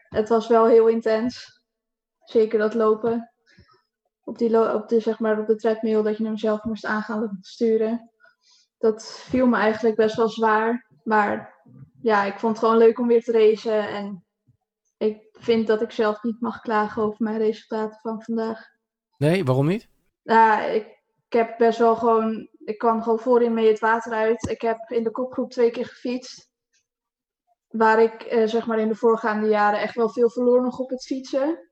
Het 0.10 0.30
was 0.30 0.48
wel 0.48 0.66
heel 0.68 0.88
intens. 0.88 1.62
Zeker 2.24 2.60
dat 2.60 2.74
lopen. 2.74 3.32
Op, 4.24 4.38
die 4.38 4.50
lo- 4.50 4.74
op, 4.74 4.88
de, 4.88 5.00
zeg 5.00 5.20
maar, 5.20 5.40
op 5.40 5.48
de 5.48 5.56
treadmill 5.56 6.02
dat 6.02 6.18
je 6.18 6.24
hem 6.24 6.38
zelf 6.38 6.64
moest 6.64 6.86
aangaan 6.86 7.38
sturen. 7.42 8.12
Dat 8.78 9.12
viel 9.12 9.48
me 9.48 9.58
eigenlijk 9.58 9.96
best 9.96 10.16
wel 10.16 10.30
zwaar. 10.30 10.88
Maar 11.04 11.62
ja, 12.02 12.24
ik 12.24 12.40
vond 12.40 12.56
het 12.56 12.66
gewoon 12.66 12.80
leuk 12.80 13.00
om 13.00 13.08
weer 13.08 13.24
te 13.24 13.32
racen. 13.32 13.88
En 13.88 14.26
ik 14.98 15.28
vind 15.32 15.68
dat 15.68 15.82
ik 15.82 15.92
zelf 15.92 16.24
niet 16.24 16.42
mag 16.42 16.62
klagen 16.62 17.04
over 17.04 17.24
mijn 17.24 17.38
resultaten 17.38 18.00
van 18.00 18.24
vandaag. 18.24 18.68
Nee, 19.18 19.44
waarom 19.46 19.68
niet? 19.68 19.88
Ja, 20.22 20.62
ik, 20.66 20.86
ik 21.28 21.34
heb 21.34 21.58
best 21.58 21.80
wel 21.80 21.96
gewoon. 21.96 22.50
Ik 22.66 22.78
kwam 22.78 23.02
gewoon 23.02 23.20
voorin 23.20 23.54
mee 23.54 23.68
het 23.68 23.80
water 23.80 24.12
uit. 24.12 24.50
Ik 24.50 24.62
heb 24.62 24.90
in 24.90 25.04
de 25.04 25.12
kopgroep 25.12 25.52
twee 25.52 25.72
keer 25.72 25.86
gefietst. 25.86 26.52
Waar 27.74 28.02
ik 28.02 28.22
eh, 28.22 28.48
zeg 28.48 28.68
maar 28.68 28.80
in 28.80 28.88
de 28.88 28.96
voorgaande 28.96 29.48
jaren 29.48 29.82
echt 29.82 29.96
wel 29.96 30.10
veel 30.10 30.30
verloor 30.30 30.62
nog 30.62 30.80
op 30.80 30.90
het 30.90 31.06
fietsen. 31.06 31.70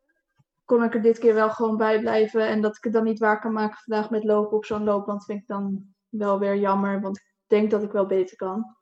Kon 0.65 0.83
ik 0.83 0.93
er 0.93 1.01
dit 1.01 1.19
keer 1.19 1.33
wel 1.33 1.49
gewoon 1.49 1.77
bij 1.77 1.99
blijven. 1.99 2.47
En 2.47 2.61
dat 2.61 2.77
ik 2.77 2.83
het 2.83 2.93
dan 2.93 3.03
niet 3.03 3.19
waar 3.19 3.39
kan 3.39 3.53
maken 3.53 3.77
vandaag 3.83 4.09
met 4.09 4.23
lopen 4.23 4.57
op 4.57 4.65
zo'n 4.65 4.83
loopband 4.83 5.25
vind 5.25 5.41
ik 5.41 5.47
dan 5.47 5.93
wel 6.09 6.39
weer 6.39 6.55
jammer. 6.55 7.01
Want 7.01 7.17
ik 7.17 7.33
denk 7.47 7.71
dat 7.71 7.83
ik 7.83 7.91
wel 7.91 8.05
beter 8.05 8.37
kan. 8.37 8.75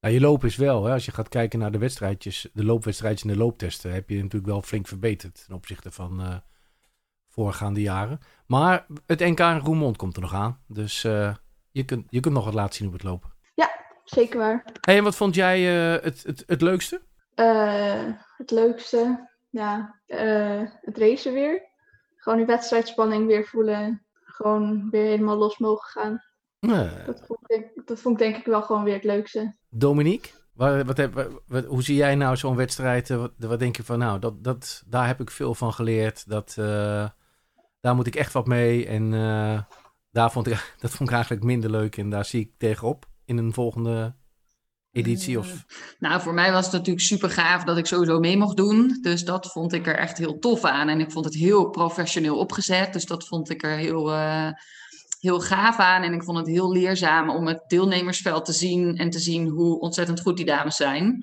Nou, 0.00 0.14
je 0.14 0.20
loop 0.20 0.44
is 0.44 0.56
wel, 0.56 0.84
hè, 0.84 0.92
als 0.92 1.04
je 1.04 1.12
gaat 1.12 1.28
kijken 1.28 1.58
naar 1.58 1.72
de 1.72 1.78
wedstrijdjes, 1.78 2.48
de 2.52 2.64
loopwedstrijdjes 2.64 3.22
en 3.22 3.36
de 3.36 3.44
looptesten, 3.44 3.92
heb 3.92 4.08
je 4.08 4.16
natuurlijk 4.16 4.46
wel 4.46 4.62
flink 4.62 4.86
verbeterd 4.86 5.44
ten 5.46 5.54
opzichte 5.54 5.90
van 5.90 6.20
eh, 6.20 6.36
voorgaande 7.28 7.80
jaren. 7.80 8.18
Maar 8.46 8.86
het 9.06 9.20
NK 9.20 9.40
in 9.40 9.58
Roermond 9.58 9.96
komt 9.96 10.16
er 10.16 10.22
nog 10.22 10.34
aan, 10.34 10.58
dus 10.66 11.04
eh, 11.04 11.34
je, 11.70 11.84
kunt, 11.84 12.06
je 12.08 12.20
kunt 12.20 12.34
nog 12.34 12.44
wat 12.44 12.54
laten 12.54 12.74
zien 12.74 12.86
op 12.86 12.92
het 12.92 13.02
lopen. 13.02 13.36
Zeker 14.10 14.38
waar. 14.38 14.64
Hey, 14.80 14.96
en 14.96 15.04
wat 15.04 15.16
vond 15.16 15.34
jij 15.34 15.56
eh, 15.96 16.02
het, 16.04 16.22
het, 16.22 16.42
het 16.46 16.60
leukste? 16.60 17.02
Eh, 17.34 18.04
het 18.36 18.50
leukste, 18.50 19.28
ja, 19.50 20.00
eh, 20.06 20.62
het 20.80 20.98
racen 20.98 21.32
weer. 21.32 21.66
gewoon 22.16 22.38
die 22.38 22.46
wedstrijdspanning 22.46 23.26
weer 23.26 23.46
voelen. 23.46 24.06
Gewoon 24.12 24.88
weer 24.90 25.04
helemaal 25.04 25.36
los 25.36 25.58
mogen 25.58 25.88
gaan. 25.88 26.22
Nee. 26.60 26.90
Dat 27.06 27.22
vond 27.26 27.50
ik, 27.50 27.82
dat 27.84 28.00
vond 28.00 28.20
ik 28.20 28.26
denk 28.26 28.36
ik 28.36 28.46
wel 28.46 28.62
gewoon 28.62 28.84
weer 28.84 28.94
het 28.94 29.04
leukste. 29.04 29.56
Dominique, 29.68 30.30
wat, 30.52 30.82
wat 30.86 30.96
heb, 30.96 31.40
wat- 31.46 31.64
hoe 31.64 31.82
zie 31.82 31.96
jij 31.96 32.14
nou 32.14 32.36
zo'n 32.36 32.56
wedstrijd? 32.56 33.08
Wat, 33.08 33.32
wat 33.38 33.58
denk 33.58 33.76
je 33.76 33.84
van, 33.84 33.98
nou, 33.98 34.18
dat, 34.18 34.44
dat, 34.44 34.82
daar 34.86 35.06
heb 35.06 35.20
ik 35.20 35.30
veel 35.30 35.54
van 35.54 35.72
geleerd. 35.72 36.28
Dat, 36.28 36.54
daar 37.80 37.94
moet 37.94 38.06
ik 38.06 38.14
echt 38.16 38.32
wat 38.32 38.46
mee. 38.46 38.86
En 38.86 39.10
daar 40.10 40.30
vond 40.32 40.46
ik, 40.46 40.74
dat 40.80 40.90
vond 40.90 41.08
ik 41.08 41.14
eigenlijk 41.14 41.44
minder 41.44 41.70
leuk. 41.70 41.96
En 41.96 42.10
daar 42.10 42.24
zie 42.24 42.40
ik 42.40 42.52
tegenop 42.58 43.06
in 43.28 43.36
een 43.36 43.52
volgende 43.52 44.14
editie. 44.92 45.38
Of, 45.38 45.64
Nou, 45.98 46.20
voor 46.20 46.34
mij 46.34 46.52
was 46.52 46.64
het 46.64 46.72
natuurlijk 46.72 47.04
super 47.06 47.30
gaaf 47.30 47.64
dat 47.64 47.78
ik 47.78 47.86
sowieso 47.86 48.18
mee 48.18 48.36
mocht 48.36 48.56
doen. 48.56 48.98
Dus 49.00 49.24
dat 49.24 49.52
vond 49.52 49.72
ik 49.72 49.86
er 49.86 49.96
echt 49.96 50.18
heel 50.18 50.38
tof 50.38 50.64
aan. 50.64 50.88
En 50.88 51.00
ik 51.00 51.12
vond 51.12 51.24
het 51.24 51.34
heel 51.34 51.70
professioneel 51.70 52.38
opgezet. 52.38 52.92
Dus 52.92 53.04
dat 53.04 53.26
vond 53.26 53.50
ik 53.50 53.62
er 53.62 53.76
heel, 53.76 54.12
eh, 54.12 54.50
heel 55.20 55.40
gaaf 55.40 55.78
aan. 55.78 56.02
En 56.02 56.12
ik 56.12 56.22
vond 56.22 56.38
het 56.38 56.46
heel 56.46 56.72
leerzaam 56.72 57.30
om 57.30 57.46
het 57.46 57.64
deelnemersveld 57.66 58.44
te 58.44 58.52
zien 58.52 58.96
en 58.96 59.10
te 59.10 59.18
zien 59.18 59.48
hoe 59.48 59.80
ontzettend 59.80 60.20
goed 60.20 60.36
die 60.36 60.46
dames 60.46 60.76
zijn. 60.76 61.18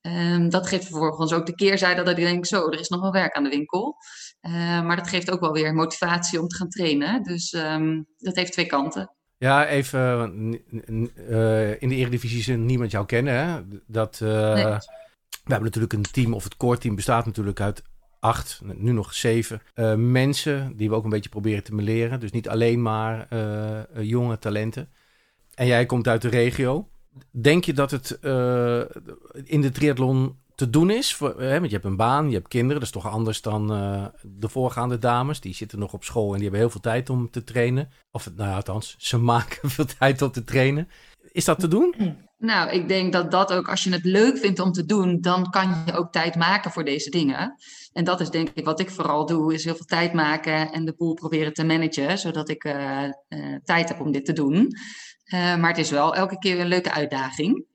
Ehm, 0.00 0.48
dat 0.48 0.66
geeft 0.66 0.86
vervolgens 0.86 1.32
ook 1.32 1.46
de 1.46 1.54
keerzijde 1.54 2.02
dat 2.02 2.18
ik 2.18 2.24
denk, 2.24 2.46
zo, 2.46 2.66
er 2.66 2.80
is 2.80 2.88
nog 2.88 3.00
wel 3.00 3.12
werk 3.12 3.34
aan 3.34 3.44
de 3.44 3.48
winkel. 3.48 3.96
Eh, 4.40 4.52
maar 4.82 4.96
dat 4.96 5.08
geeft 5.08 5.30
ook 5.30 5.40
wel 5.40 5.52
weer 5.52 5.74
motivatie 5.74 6.40
om 6.40 6.48
te 6.48 6.56
gaan 6.56 6.68
trainen. 6.68 7.22
Dus 7.22 7.52
ehm, 7.52 8.02
dat 8.16 8.36
heeft 8.36 8.52
twee 8.52 8.66
kanten. 8.66 9.17
Ja, 9.38 9.66
even 9.66 10.00
eh, 11.28 11.82
in 11.82 11.88
de 11.88 11.94
Eredivisie 11.94 12.42
ze 12.42 12.52
niemand 12.52 12.90
jou 12.90 13.06
kennen. 13.06 13.34
Hè? 13.34 13.60
Dat, 13.86 14.20
Nee. 14.20 14.76
We 15.44 15.54
hebben 15.54 15.72
natuurlijk 15.72 15.92
een 15.92 16.12
team, 16.12 16.34
of 16.34 16.44
het 16.44 16.56
core 16.56 16.78
team 16.78 16.94
bestaat 16.94 17.26
natuurlijk 17.26 17.60
uit 17.60 17.82
acht, 18.20 18.60
nu 18.74 18.92
nog 18.92 19.14
zeven 19.14 19.62
eh, 19.74 19.94
mensen 19.94 20.76
die 20.76 20.88
we 20.88 20.94
ook 20.94 21.04
een 21.04 21.10
beetje 21.10 21.30
proberen 21.30 21.64
te 21.64 21.74
meleren. 21.74 22.20
Dus 22.20 22.30
niet 22.30 22.48
alleen 22.48 22.82
maar 22.82 23.28
jonge 24.00 24.38
talenten. 24.38 24.88
En 25.54 25.66
jij 25.66 25.86
komt 25.86 26.08
uit 26.08 26.22
de 26.22 26.28
regio. 26.28 26.88
Denk 27.30 27.64
je 27.64 27.72
dat 27.72 27.90
het 27.90 28.18
in 29.44 29.60
de 29.60 29.70
triathlon 29.72 30.36
te 30.58 30.70
doen 30.70 30.90
is? 30.90 31.14
Voor, 31.14 31.40
hè, 31.40 31.58
want 31.58 31.66
je 31.66 31.76
hebt 31.76 31.84
een 31.84 31.96
baan, 31.96 32.28
je 32.28 32.34
hebt 32.34 32.48
kinderen. 32.48 32.74
Dat 32.74 32.88
is 32.88 33.02
toch 33.02 33.12
anders 33.12 33.42
dan 33.42 33.72
eh, 33.72 34.04
de 34.22 34.48
voorgaande 34.48 34.98
dames. 34.98 35.40
Die 35.40 35.54
zitten 35.54 35.78
nog 35.78 35.92
op 35.92 36.04
school 36.04 36.28
en 36.28 36.34
die 36.34 36.42
hebben 36.42 36.60
heel 36.60 36.70
veel 36.70 36.80
tijd 36.80 37.10
om 37.10 37.30
te 37.30 37.44
trainen. 37.44 37.90
Of 38.10 38.30
nou 38.36 38.48
ja, 38.48 38.54
althans, 38.54 38.94
ze 38.98 39.18
maken 39.34 39.70
veel 39.70 39.86
tijd 39.98 40.22
om 40.22 40.30
te 40.30 40.44
trainen. 40.44 40.88
Is 41.32 41.44
dat 41.44 41.58
te 41.58 41.68
doen? 41.68 41.94
Nou, 42.38 42.70
ik 42.70 42.88
denk 42.88 43.12
dat 43.12 43.30
dat 43.30 43.52
ook, 43.52 43.68
als 43.68 43.84
je 43.84 43.90
het 43.90 44.04
leuk 44.04 44.38
vindt 44.38 44.60
om 44.60 44.72
te 44.72 44.84
doen, 44.84 45.20
dan 45.20 45.50
kan 45.50 45.82
je 45.86 45.92
ook 45.92 46.12
tijd 46.12 46.36
maken 46.36 46.70
voor 46.70 46.84
deze 46.84 47.10
dingen. 47.10 47.54
En 47.92 48.04
dat 48.04 48.20
is 48.20 48.30
denk 48.30 48.48
ik 48.54 48.64
wat 48.64 48.80
ik 48.80 48.90
vooral 48.90 49.26
doe, 49.26 49.54
is 49.54 49.64
heel 49.64 49.76
veel 49.76 49.84
tijd 49.84 50.12
maken 50.12 50.72
en 50.72 50.84
de 50.84 50.94
boel 50.96 51.14
proberen 51.14 51.52
te 51.52 51.64
managen, 51.64 52.18
zodat 52.18 52.48
ik 52.48 52.64
eh, 52.64 53.04
eh, 53.04 53.12
tijd 53.64 53.88
heb 53.88 54.00
om 54.00 54.12
dit 54.12 54.24
te 54.24 54.32
doen. 54.32 54.72
Maar 55.30 55.68
het 55.68 55.78
is 55.78 55.90
wel 55.90 56.14
elke 56.14 56.38
keer 56.38 56.60
een 56.60 56.66
leuke 56.66 56.92
uitdaging. 56.92 57.66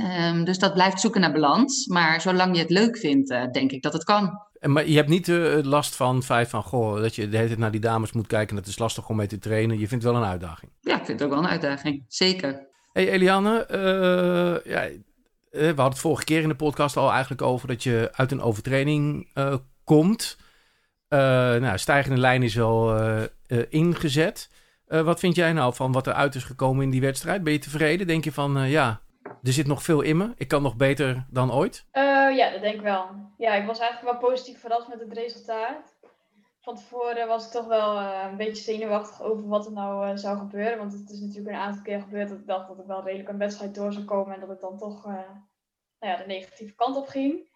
Ehm, 0.00 0.44
dus 0.44 0.58
dat 0.58 0.74
blijft 0.74 1.00
zoeken 1.00 1.20
naar 1.20 1.32
balans. 1.32 1.86
Maar 1.86 2.20
zolang 2.20 2.54
je 2.54 2.62
het 2.62 2.70
leuk 2.70 2.98
vindt, 2.98 3.30
eh, 3.30 3.50
denk 3.50 3.70
ik 3.70 3.82
dat 3.82 3.92
het 3.92 4.04
kan. 4.04 4.42
En, 4.64 4.72
maar 4.72 4.88
je 4.88 4.96
hebt 4.96 5.08
niet 5.08 5.28
eh, 5.28 5.58
last 5.62 5.96
van 5.96 6.14
het 6.14 6.24
feit 6.24 6.48
van, 6.48 6.62
goh, 6.62 7.00
dat 7.00 7.14
je 7.14 7.28
de 7.28 7.36
hele 7.36 7.48
tijd 7.48 7.58
naar 7.58 7.70
die 7.70 7.80
dames 7.80 8.12
moet 8.12 8.26
kijken. 8.26 8.48
En 8.48 8.62
dat 8.62 8.66
is 8.66 8.78
lastig 8.78 9.08
om 9.08 9.16
mee 9.16 9.26
te 9.26 9.38
trainen. 9.38 9.78
Je 9.78 9.88
vindt 9.88 10.04
het 10.04 10.12
wel 10.12 10.22
een 10.22 10.28
uitdaging. 10.28 10.72
Ja, 10.80 10.96
ik 10.96 11.04
vind 11.04 11.20
het 11.20 11.22
ook 11.28 11.34
wel 11.34 11.44
een 11.44 11.50
uitdaging. 11.50 12.04
Zeker. 12.08 12.66
Hey 12.92 13.10
Eliane, 13.10 13.66
eh, 13.66 14.72
ja, 14.72 14.88
we 15.50 15.66
hadden 15.66 15.84
het 15.84 15.98
vorige 15.98 16.24
keer 16.24 16.42
in 16.42 16.48
de 16.48 16.54
podcast 16.54 16.96
al 16.96 17.10
eigenlijk 17.10 17.42
over 17.42 17.68
dat 17.68 17.82
je 17.82 18.08
uit 18.12 18.32
een 18.32 18.40
overtreding 18.40 19.30
eh, 19.34 19.54
komt. 19.84 20.36
Nou, 21.08 21.78
stijgende 21.78 22.20
lijn 22.20 22.42
is 22.42 22.54
wel 22.54 22.98
ingezet. 23.68 24.50
Wat 24.86 25.20
vind 25.20 25.34
jij 25.34 25.52
nou 25.52 25.74
van 25.74 25.92
wat 25.92 26.06
er 26.06 26.12
uit 26.12 26.34
is 26.34 26.44
gekomen 26.44 26.84
in 26.84 26.90
die 26.90 27.00
wedstrijd? 27.00 27.42
Ben 27.42 27.52
je 27.52 27.58
tevreden? 27.58 28.06
Denk 28.06 28.24
je 28.24 28.32
van, 28.32 28.68
ja, 28.68 29.00
er 29.24 29.52
zit 29.52 29.66
nog 29.66 29.82
veel 29.82 30.00
in 30.00 30.16
me. 30.16 30.32
Ik 30.36 30.48
kan 30.48 30.62
nog 30.62 30.76
beter 30.76 31.26
dan 31.30 31.52
ooit? 31.52 31.86
Eh, 31.90 32.36
ja, 32.36 32.50
dat 32.50 32.60
denk 32.60 32.74
ik 32.74 32.80
wel. 32.80 33.06
Ja, 33.36 33.54
ik 33.54 33.66
was 33.66 33.78
eigenlijk 33.78 34.20
wel 34.20 34.30
positief 34.30 34.60
verrast 34.60 34.88
met 34.88 35.00
het 35.00 35.12
resultaat. 35.12 35.96
Van 36.60 36.76
tevoren 36.76 37.28
was 37.28 37.46
ik 37.46 37.50
toch 37.50 37.66
wel 37.66 37.98
eh, 37.98 38.26
een 38.30 38.36
beetje 38.36 38.62
zenuwachtig 38.62 39.22
over 39.22 39.48
wat 39.48 39.66
er 39.66 39.72
nou 39.72 40.08
eh, 40.08 40.16
zou 40.16 40.38
gebeuren. 40.38 40.78
Want 40.78 40.92
het 40.92 41.10
is 41.10 41.20
natuurlijk 41.20 41.48
een 41.48 41.62
aantal 41.62 41.82
keer 41.82 42.00
gebeurd 42.00 42.28
dat 42.28 42.38
ik 42.38 42.46
dacht 42.46 42.68
dat 42.68 42.78
ik 42.78 42.86
wel 42.86 43.04
redelijk 43.04 43.28
een 43.28 43.38
wedstrijd 43.38 43.74
door 43.74 43.92
zou 43.92 44.04
komen. 44.04 44.34
En 44.34 44.40
dat 44.40 44.48
het 44.48 44.60
dan 44.60 44.78
toch 44.78 45.04
nou 45.04 46.12
ja, 46.12 46.16
de 46.16 46.26
negatieve 46.26 46.74
kant 46.74 46.96
op 46.96 47.06
ging. 47.06 47.52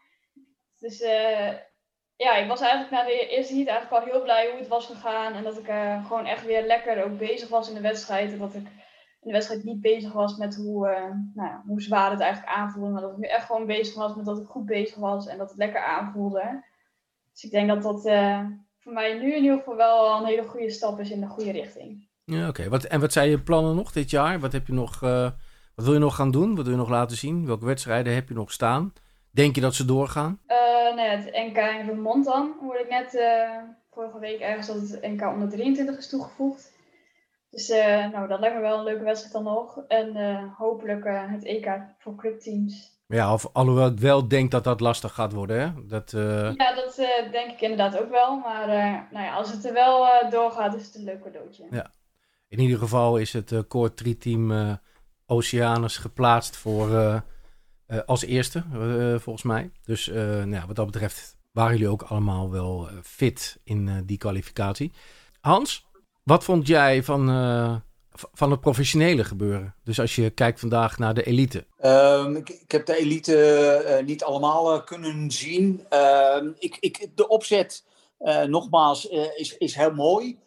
Dus 0.78 0.98
ja, 2.16 2.36
ik 2.36 2.48
was 2.48 2.60
eigenlijk 2.60 2.90
na 2.90 3.04
de 3.04 3.28
eerste 3.28 3.54
heat 3.54 3.66
eigenlijk 3.66 4.04
al 4.04 4.12
heel 4.12 4.22
blij 4.22 4.50
hoe 4.50 4.58
het 4.58 4.68
was 4.68 4.86
gegaan. 4.86 5.34
En 5.34 5.42
dat 5.42 5.58
ik 5.58 5.66
gewoon 6.06 6.26
echt 6.26 6.44
weer 6.44 6.66
lekker 6.66 7.04
ook 7.04 7.18
bezig 7.18 7.48
was 7.48 7.68
in 7.68 7.74
de 7.74 7.80
wedstrijd. 7.80 8.32
En 8.32 8.38
dat 8.38 8.54
ik 8.54 8.66
de 9.28 9.34
wedstrijd 9.34 9.64
niet 9.64 9.80
bezig 9.80 10.12
was 10.12 10.36
met 10.36 10.56
hoe, 10.56 10.88
eh, 10.88 11.02
nou 11.34 11.48
ja, 11.48 11.62
hoe 11.66 11.82
zwaar 11.82 12.10
het 12.10 12.20
eigenlijk 12.20 12.52
aanvoelde. 12.52 12.90
Maar 12.90 13.02
dat 13.02 13.12
ik 13.12 13.18
nu 13.18 13.26
echt 13.26 13.46
gewoon 13.46 13.66
bezig 13.66 13.94
was 13.94 14.14
met 14.14 14.24
dat 14.24 14.38
ik 14.38 14.46
goed 14.46 14.66
bezig 14.66 14.96
was 14.96 15.26
en 15.26 15.38
dat 15.38 15.48
het 15.48 15.58
lekker 15.58 15.80
aanvoelde. 15.80 16.62
Dus 17.38 17.50
ik 17.50 17.58
denk 17.58 17.68
dat 17.68 17.82
dat 17.82 18.06
eh, 18.06 18.40
voor 18.78 18.92
mij 18.92 19.18
nu 19.18 19.34
in 19.34 19.42
ieder 19.42 19.58
geval 19.58 19.76
wel 19.76 20.18
een 20.18 20.26
hele 20.26 20.48
goede 20.48 20.70
stap 20.70 21.00
is 21.00 21.10
in 21.10 21.20
de 21.20 21.26
goede 21.26 21.50
richting. 21.50 22.08
Ja, 22.24 22.48
oké. 22.48 22.68
Wat, 22.68 22.84
en 22.84 23.00
wat 23.00 23.12
zijn 23.12 23.30
je 23.30 23.42
plannen 23.42 23.74
nog 23.74 23.92
dit 23.92 24.10
jaar? 24.10 24.40
Wat, 24.40 24.52
heb 24.52 24.66
je 24.66 24.72
nog, 24.72 25.02
eh, 25.02 25.30
wat 25.74 25.84
wil 25.84 25.92
je 25.92 25.98
nog 25.98 26.14
gaan 26.14 26.30
doen? 26.30 26.54
Wat 26.54 26.64
wil 26.64 26.74
je 26.74 26.80
nog 26.80 26.88
laten 26.88 27.16
zien? 27.16 27.46
Welke 27.46 27.64
wedstrijden 27.64 28.14
heb 28.14 28.28
je 28.28 28.34
nog 28.34 28.52
staan? 28.52 28.92
Denk 29.30 29.54
je 29.54 29.60
dat 29.60 29.74
ze 29.74 29.84
doorgaan? 29.84 30.40
Eh, 30.46 30.56
nou 30.94 31.00
ja, 31.00 31.16
het 31.16 31.24
NK 31.24 31.56
in 31.56 31.84
Vermont 31.84 32.24
dan 32.24 32.54
hoorde 32.60 32.80
ik 32.80 32.88
net 32.88 33.10
vorige 33.90 34.18
week 34.18 34.40
ergens 34.40 34.66
dat 34.66 34.76
het 34.76 35.02
NK 35.02 35.26
onder 35.26 35.48
23 35.48 35.98
is 35.98 36.08
toegevoegd. 36.08 36.72
Dus 37.50 37.68
eh, 37.68 38.10
nou, 38.10 38.28
dat 38.28 38.40
lijkt 38.40 38.54
me 38.54 38.60
wel 38.60 38.78
een 38.78 38.84
leuke 38.84 39.04
wedstrijd 39.04 39.34
dan 39.34 39.44
nog. 39.44 39.78
En 39.88 40.16
eh, 40.16 40.58
hopelijk 40.58 41.04
eh, 41.04 41.30
het 41.30 41.44
EK 41.44 41.80
voor 41.98 42.14
clubteams. 42.16 42.96
Ja, 43.06 43.32
of 43.32 43.48
alhoewel 43.52 43.86
ik 43.86 43.98
wel 43.98 44.28
denk 44.28 44.50
dat 44.50 44.64
dat 44.64 44.80
lastig 44.80 45.14
gaat 45.14 45.32
worden, 45.32 45.60
hè? 45.60 45.86
Dat, 45.86 46.10
Ja, 46.56 46.74
dat 46.74 46.96
denk 47.30 47.50
ik 47.50 47.60
inderdaad 47.60 47.98
ook 47.98 48.10
wel. 48.10 48.36
Maar 48.36 48.66
nou 49.10 49.24
ja, 49.24 49.34
als 49.34 49.52
het 49.52 49.64
er 49.64 49.72
wel 49.72 50.06
doorgaat, 50.30 50.74
is 50.74 50.86
het 50.86 50.94
een 50.94 51.04
leuk 51.04 51.22
cadeautje. 51.22 51.66
Ja. 51.70 51.92
In 52.48 52.58
ieder 52.58 52.78
geval 52.78 53.16
is 53.16 53.32
het 53.32 53.66
Core 53.68 53.94
3 53.94 54.18
team 54.18 54.52
eh 54.52 54.72
Oceanus 55.26 55.96
geplaatst 55.96 56.56
voor 56.56 57.22
als 58.06 58.24
eerste, 58.24 58.64
volgens 59.20 59.44
mij. 59.44 59.70
Dus 59.84 60.06
nou 60.06 60.50
ja, 60.50 60.66
wat 60.66 60.76
dat 60.76 60.86
betreft 60.86 61.36
waren 61.52 61.72
jullie 61.72 61.92
ook 61.92 62.02
allemaal 62.02 62.50
wel 62.50 62.88
fit 63.02 63.60
in 63.64 64.02
die 64.06 64.18
kwalificatie. 64.18 64.92
Hans, 65.40 65.87
wat 66.28 66.44
vond 66.44 66.66
jij 66.66 67.02
van, 67.02 67.28
eh, 67.28 67.76
van 68.32 68.50
het 68.50 68.60
professionele 68.60 69.24
gebeuren? 69.24 69.74
Dus 69.84 70.00
als 70.00 70.16
je 70.16 70.30
kijkt 70.30 70.60
vandaag 70.60 70.98
naar 70.98 71.14
de 71.14 71.24
elite. 71.24 71.66
Ehm, 71.78 72.36
ik, 72.36 72.48
ik 72.48 72.70
heb 72.72 72.86
de 72.86 72.96
elite 72.96 73.36
eh, 73.36 74.04
niet 74.04 74.24
allemaal 74.24 74.74
eh, 74.74 74.84
kunnen 74.84 75.30
zien. 75.30 75.86
Ehm, 75.88 76.50
ik, 76.58 76.76
ik, 76.80 77.08
de 77.14 77.28
opzet, 77.28 77.84
nogmaals, 78.46 79.06
is, 79.36 79.56
is 79.56 79.74
heel 79.74 79.94
mooi. 79.94 80.38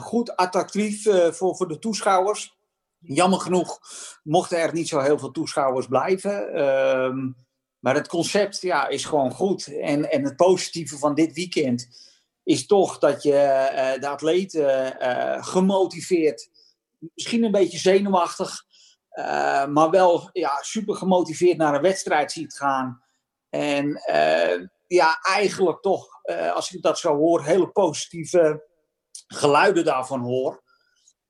Goed 0.00 0.36
attractief 0.36 1.02
voor, 1.30 1.56
voor 1.56 1.68
de 1.68 1.78
toeschouwers. 1.78 2.56
Jammer 2.98 3.40
genoeg 3.40 3.80
mochten 4.22 4.58
er 4.58 4.72
niet 4.72 4.88
zo 4.88 5.00
heel 5.00 5.18
veel 5.18 5.30
toeschouwers 5.30 5.86
blijven. 5.86 6.52
Ehm, 6.52 7.30
maar 7.78 7.94
het 7.94 8.08
concept 8.08 8.60
ja, 8.60 8.88
is 8.88 9.04
gewoon 9.04 9.32
goed. 9.32 9.66
En, 9.66 10.10
en 10.10 10.24
het 10.24 10.36
positieve 10.36 10.98
van 10.98 11.14
dit 11.14 11.32
weekend 11.32 12.07
is 12.48 12.66
toch 12.66 12.98
dat 12.98 13.22
je 13.22 13.34
eh, 13.34 14.00
de 14.00 14.08
atleten 14.08 15.00
eh, 15.00 15.44
gemotiveerd, 15.44 16.50
misschien 16.98 17.44
een 17.44 17.50
beetje 17.50 17.78
zenuwachtig, 17.78 18.64
eh, 19.08 19.66
maar 19.66 19.90
wel 19.90 20.28
ja, 20.32 20.58
super 20.60 20.94
gemotiveerd 20.94 21.56
naar 21.56 21.74
een 21.74 21.82
wedstrijd 21.82 22.32
ziet 22.32 22.54
gaan. 22.54 23.02
En 23.48 24.00
ja, 24.86 25.18
eigenlijk 25.22 25.80
toch, 25.82 26.08
als 26.54 26.72
ik 26.72 26.82
dat 26.82 26.98
zo 26.98 27.16
hoor, 27.16 27.44
hele 27.44 27.70
positieve 27.70 28.64
geluiden 29.26 29.84
daarvan 29.84 30.20
hoor. 30.20 30.62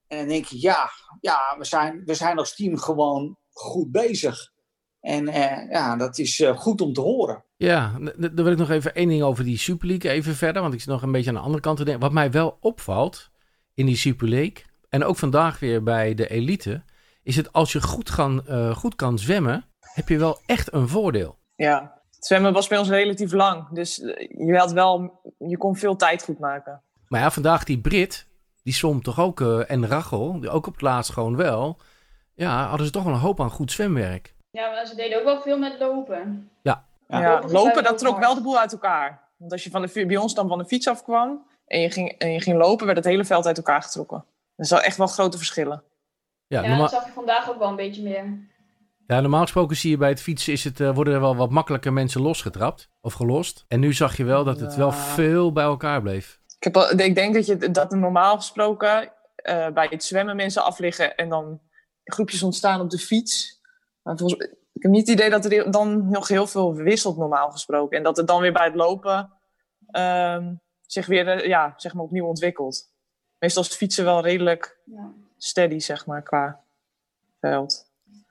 En 0.07 0.19
dan 0.19 0.29
denk 0.29 0.45
je, 0.45 0.61
ja, 0.61 0.91
ja 1.21 1.55
we, 1.59 1.65
zijn, 1.65 2.03
we 2.05 2.15
zijn 2.15 2.39
als 2.39 2.55
team 2.55 2.79
gewoon 2.79 3.39
goed 3.51 3.91
bezig. 3.91 4.53
En 5.01 5.27
ja, 5.71 5.97
dat 5.97 6.19
is 6.19 6.45
goed 6.55 6.81
om 6.81 6.93
te 6.93 7.01
horen. 7.01 7.45
Ja, 7.59 7.93
dan 8.17 8.35
wil 8.35 8.47
ik 8.53 8.59
nog 8.59 8.71
even 8.71 8.95
één 8.95 9.09
ding 9.09 9.23
over 9.23 9.45
die 9.45 9.59
Super 9.59 9.89
League 9.89 10.11
even 10.11 10.35
verder. 10.35 10.63
Want 10.63 10.75
ik 10.75 10.81
zit 10.81 10.89
nog 10.89 11.03
een 11.03 11.13
beetje 11.13 11.29
aan 11.29 11.35
de 11.37 11.41
andere 11.43 11.61
kant 11.63 11.77
te 11.77 11.85
denken. 11.85 12.03
Wat 12.03 12.13
mij 12.13 12.31
wel 12.31 12.57
opvalt 12.61 13.31
in 13.75 13.87
die 13.87 13.97
Super 13.97 14.29
League. 14.29 14.65
En 14.89 15.05
ook 15.05 15.17
vandaag 15.17 15.59
weer 15.59 15.83
bij 15.83 16.15
de 16.15 16.29
elite. 16.29 16.83
Is 17.23 17.37
het 17.37 17.53
als 17.53 17.73
je 17.73 17.83
goed, 17.83 18.11
gaan, 18.11 18.47
eh, 18.47 18.77
goed 18.77 18.95
kan 18.95 19.19
zwemmen. 19.19 19.65
Heb 19.81 20.09
je 20.09 20.19
wel 20.19 20.41
echt 20.47 20.73
een 20.73 20.89
voordeel. 20.89 21.39
Ja, 21.57 22.01
het 22.11 22.27
zwemmen 22.27 22.53
was 22.53 22.69
bij 22.69 22.79
ons 22.79 22.89
relatief 22.89 23.33
lang. 23.33 23.69
Dus 23.69 24.01
eh, 24.01 24.47
je, 24.47 24.57
had 24.57 24.73
wel, 24.73 25.21
je 25.39 25.57
kon 25.57 25.77
veel 25.77 25.97
tijd 25.97 26.23
goed 26.23 26.39
maken. 26.39 26.83
Maar 27.09 27.21
ja, 27.21 27.31
vandaag 27.31 27.65
die 27.65 27.81
Brit. 27.81 28.27
Die 28.63 28.75
zwom 28.75 29.03
toch 29.03 29.21
ook. 29.21 29.41
eh, 29.41 29.71
en 29.71 29.87
Rachel. 29.87 30.41
Die 30.41 30.51
ook 30.51 30.67
op 30.67 30.73
het 30.73 30.83
laatst 30.83 31.13
gewoon 31.13 31.37
wel. 31.37 31.79
Ja, 32.35 32.69
hadden 32.69 32.87
ze 32.87 32.93
toch 32.93 33.05
wel 33.05 33.13
een 33.13 33.19
hoop 33.19 33.41
aan 33.41 33.51
goed 33.51 33.73
zwemwerk. 33.73 34.35
Ja, 34.51 34.71
maar 34.71 34.87
ze 34.87 34.95
deden 34.97 35.19
ook 35.19 35.25
wel 35.25 35.41
veel 35.41 35.59
met 35.59 35.79
lopen. 35.79 36.51
Ja, 36.63 36.87
Lopen 37.09 37.51
lopen, 37.51 37.83
dat 37.85 37.99
trok 37.99 38.19
wel 38.19 38.35
de 38.35 38.41
boel 38.41 38.59
uit 38.59 38.73
elkaar. 38.73 39.29
Want 39.37 39.53
als 39.53 39.65
je 39.65 39.71
van 39.71 39.83
de, 39.83 40.07
bij 40.07 40.17
ons 40.17 40.35
dan 40.35 40.49
van 40.49 40.59
de 40.59 40.65
fiets 40.65 40.89
afkwam, 40.89 41.47
en 41.67 41.81
je 41.81 41.91
ging, 41.91 42.11
en 42.11 42.33
je 42.33 42.41
ging 42.41 42.57
lopen, 42.59 42.87
werd 42.87 42.99
het 42.99 43.07
hele 43.07 43.25
veld 43.25 43.47
uit 43.47 43.57
elkaar 43.57 43.83
getrokken. 43.83 44.25
Er 44.57 44.67
zijn 44.67 44.81
echt 44.83 44.97
wel 44.97 45.07
grote 45.07 45.37
verschillen. 45.37 45.83
Ja, 46.47 46.61
Ja, 46.63 46.69
normaal, 46.69 46.81
dat 46.81 46.91
zag 46.91 47.07
je 47.07 47.13
vandaag 47.13 47.51
ook 47.51 47.59
wel 47.59 47.69
een 47.69 47.77
beetje 47.77 48.03
meer. 48.03 48.25
ja, 49.07 49.21
normaal 49.21 49.43
gesproken 49.43 49.77
zie 49.77 49.91
je 49.91 49.97
bij 49.97 50.09
het 50.09 50.21
fietsen 50.21 50.53
is 50.53 50.65
het, 50.65 50.81
eh, 50.81 50.95
worden 50.95 51.15
er 51.15 51.21
wel 51.21 51.37
wat 51.37 51.51
makkelijker 51.51 51.93
mensen 51.93 52.21
losgetrapt 52.21 52.89
of 53.01 53.13
gelost. 53.13 53.65
En 53.69 53.81
nu 53.81 53.93
zag 53.93 54.17
je 54.17 54.25
wel 54.25 54.45
dat 54.45 54.61
het 54.61 54.75
wel 54.75 54.89
Ja. 54.91 54.95
veel 54.95 55.53
bij 55.53 55.65
elkaar 55.65 56.03
bleef. 56.03 56.41
Ik, 56.57 56.65
heb 56.65 56.77
al, 56.77 56.91
ik 57.01 57.15
denk 57.15 57.35
dat, 57.35 57.47
je, 57.47 57.71
dat 57.71 57.91
normaal 57.91 58.37
gesproken 58.37 59.13
eh, 59.35 59.69
bij 59.69 59.87
het 59.91 60.05
zwemmen 60.05 60.37
mensen 60.37 60.65
afliggen 60.65 61.17
en 61.17 61.29
dan 61.29 61.61
groepjes 62.05 62.43
ontstaan 62.43 62.81
op 62.81 62.91
de 62.91 62.99
fiets. 62.99 63.61
Maar 64.03 64.17
volgens, 64.17 64.49
ik 64.79 64.85
heb 64.85 64.93
niet 64.93 65.09
het 65.09 65.17
idee 65.19 65.31
dat 65.31 65.45
er 65.45 65.71
dan 65.71 66.11
nog 66.11 66.29
heel 66.29 66.47
veel 66.47 66.75
wisselt 66.75 67.17
normaal 67.17 67.51
gesproken. 67.51 67.97
En 67.97 68.03
dat 68.03 68.17
het 68.17 68.27
dan 68.27 68.41
weer 68.41 68.53
bij 68.53 68.65
het 68.65 68.75
lopen 68.75 69.33
ehm, 69.91 70.55
zich 70.87 71.07
weer 71.07 71.29
eh, 71.29 71.47
ja, 71.47 71.75
zeg 71.77 71.95
maar 71.95 72.05
opnieuw 72.05 72.27
ontwikkelt. 72.27 72.93
Meestal 73.39 73.63
is 73.63 73.69
het 73.69 73.79
fietsen 73.79 74.05
wel 74.05 74.21
redelijk 74.21 74.81
Ja. 74.85 75.13
steady, 75.37 75.79
zeg 75.79 76.07
maar, 76.07 76.23
qua 76.23 76.61
veld. 77.41 77.91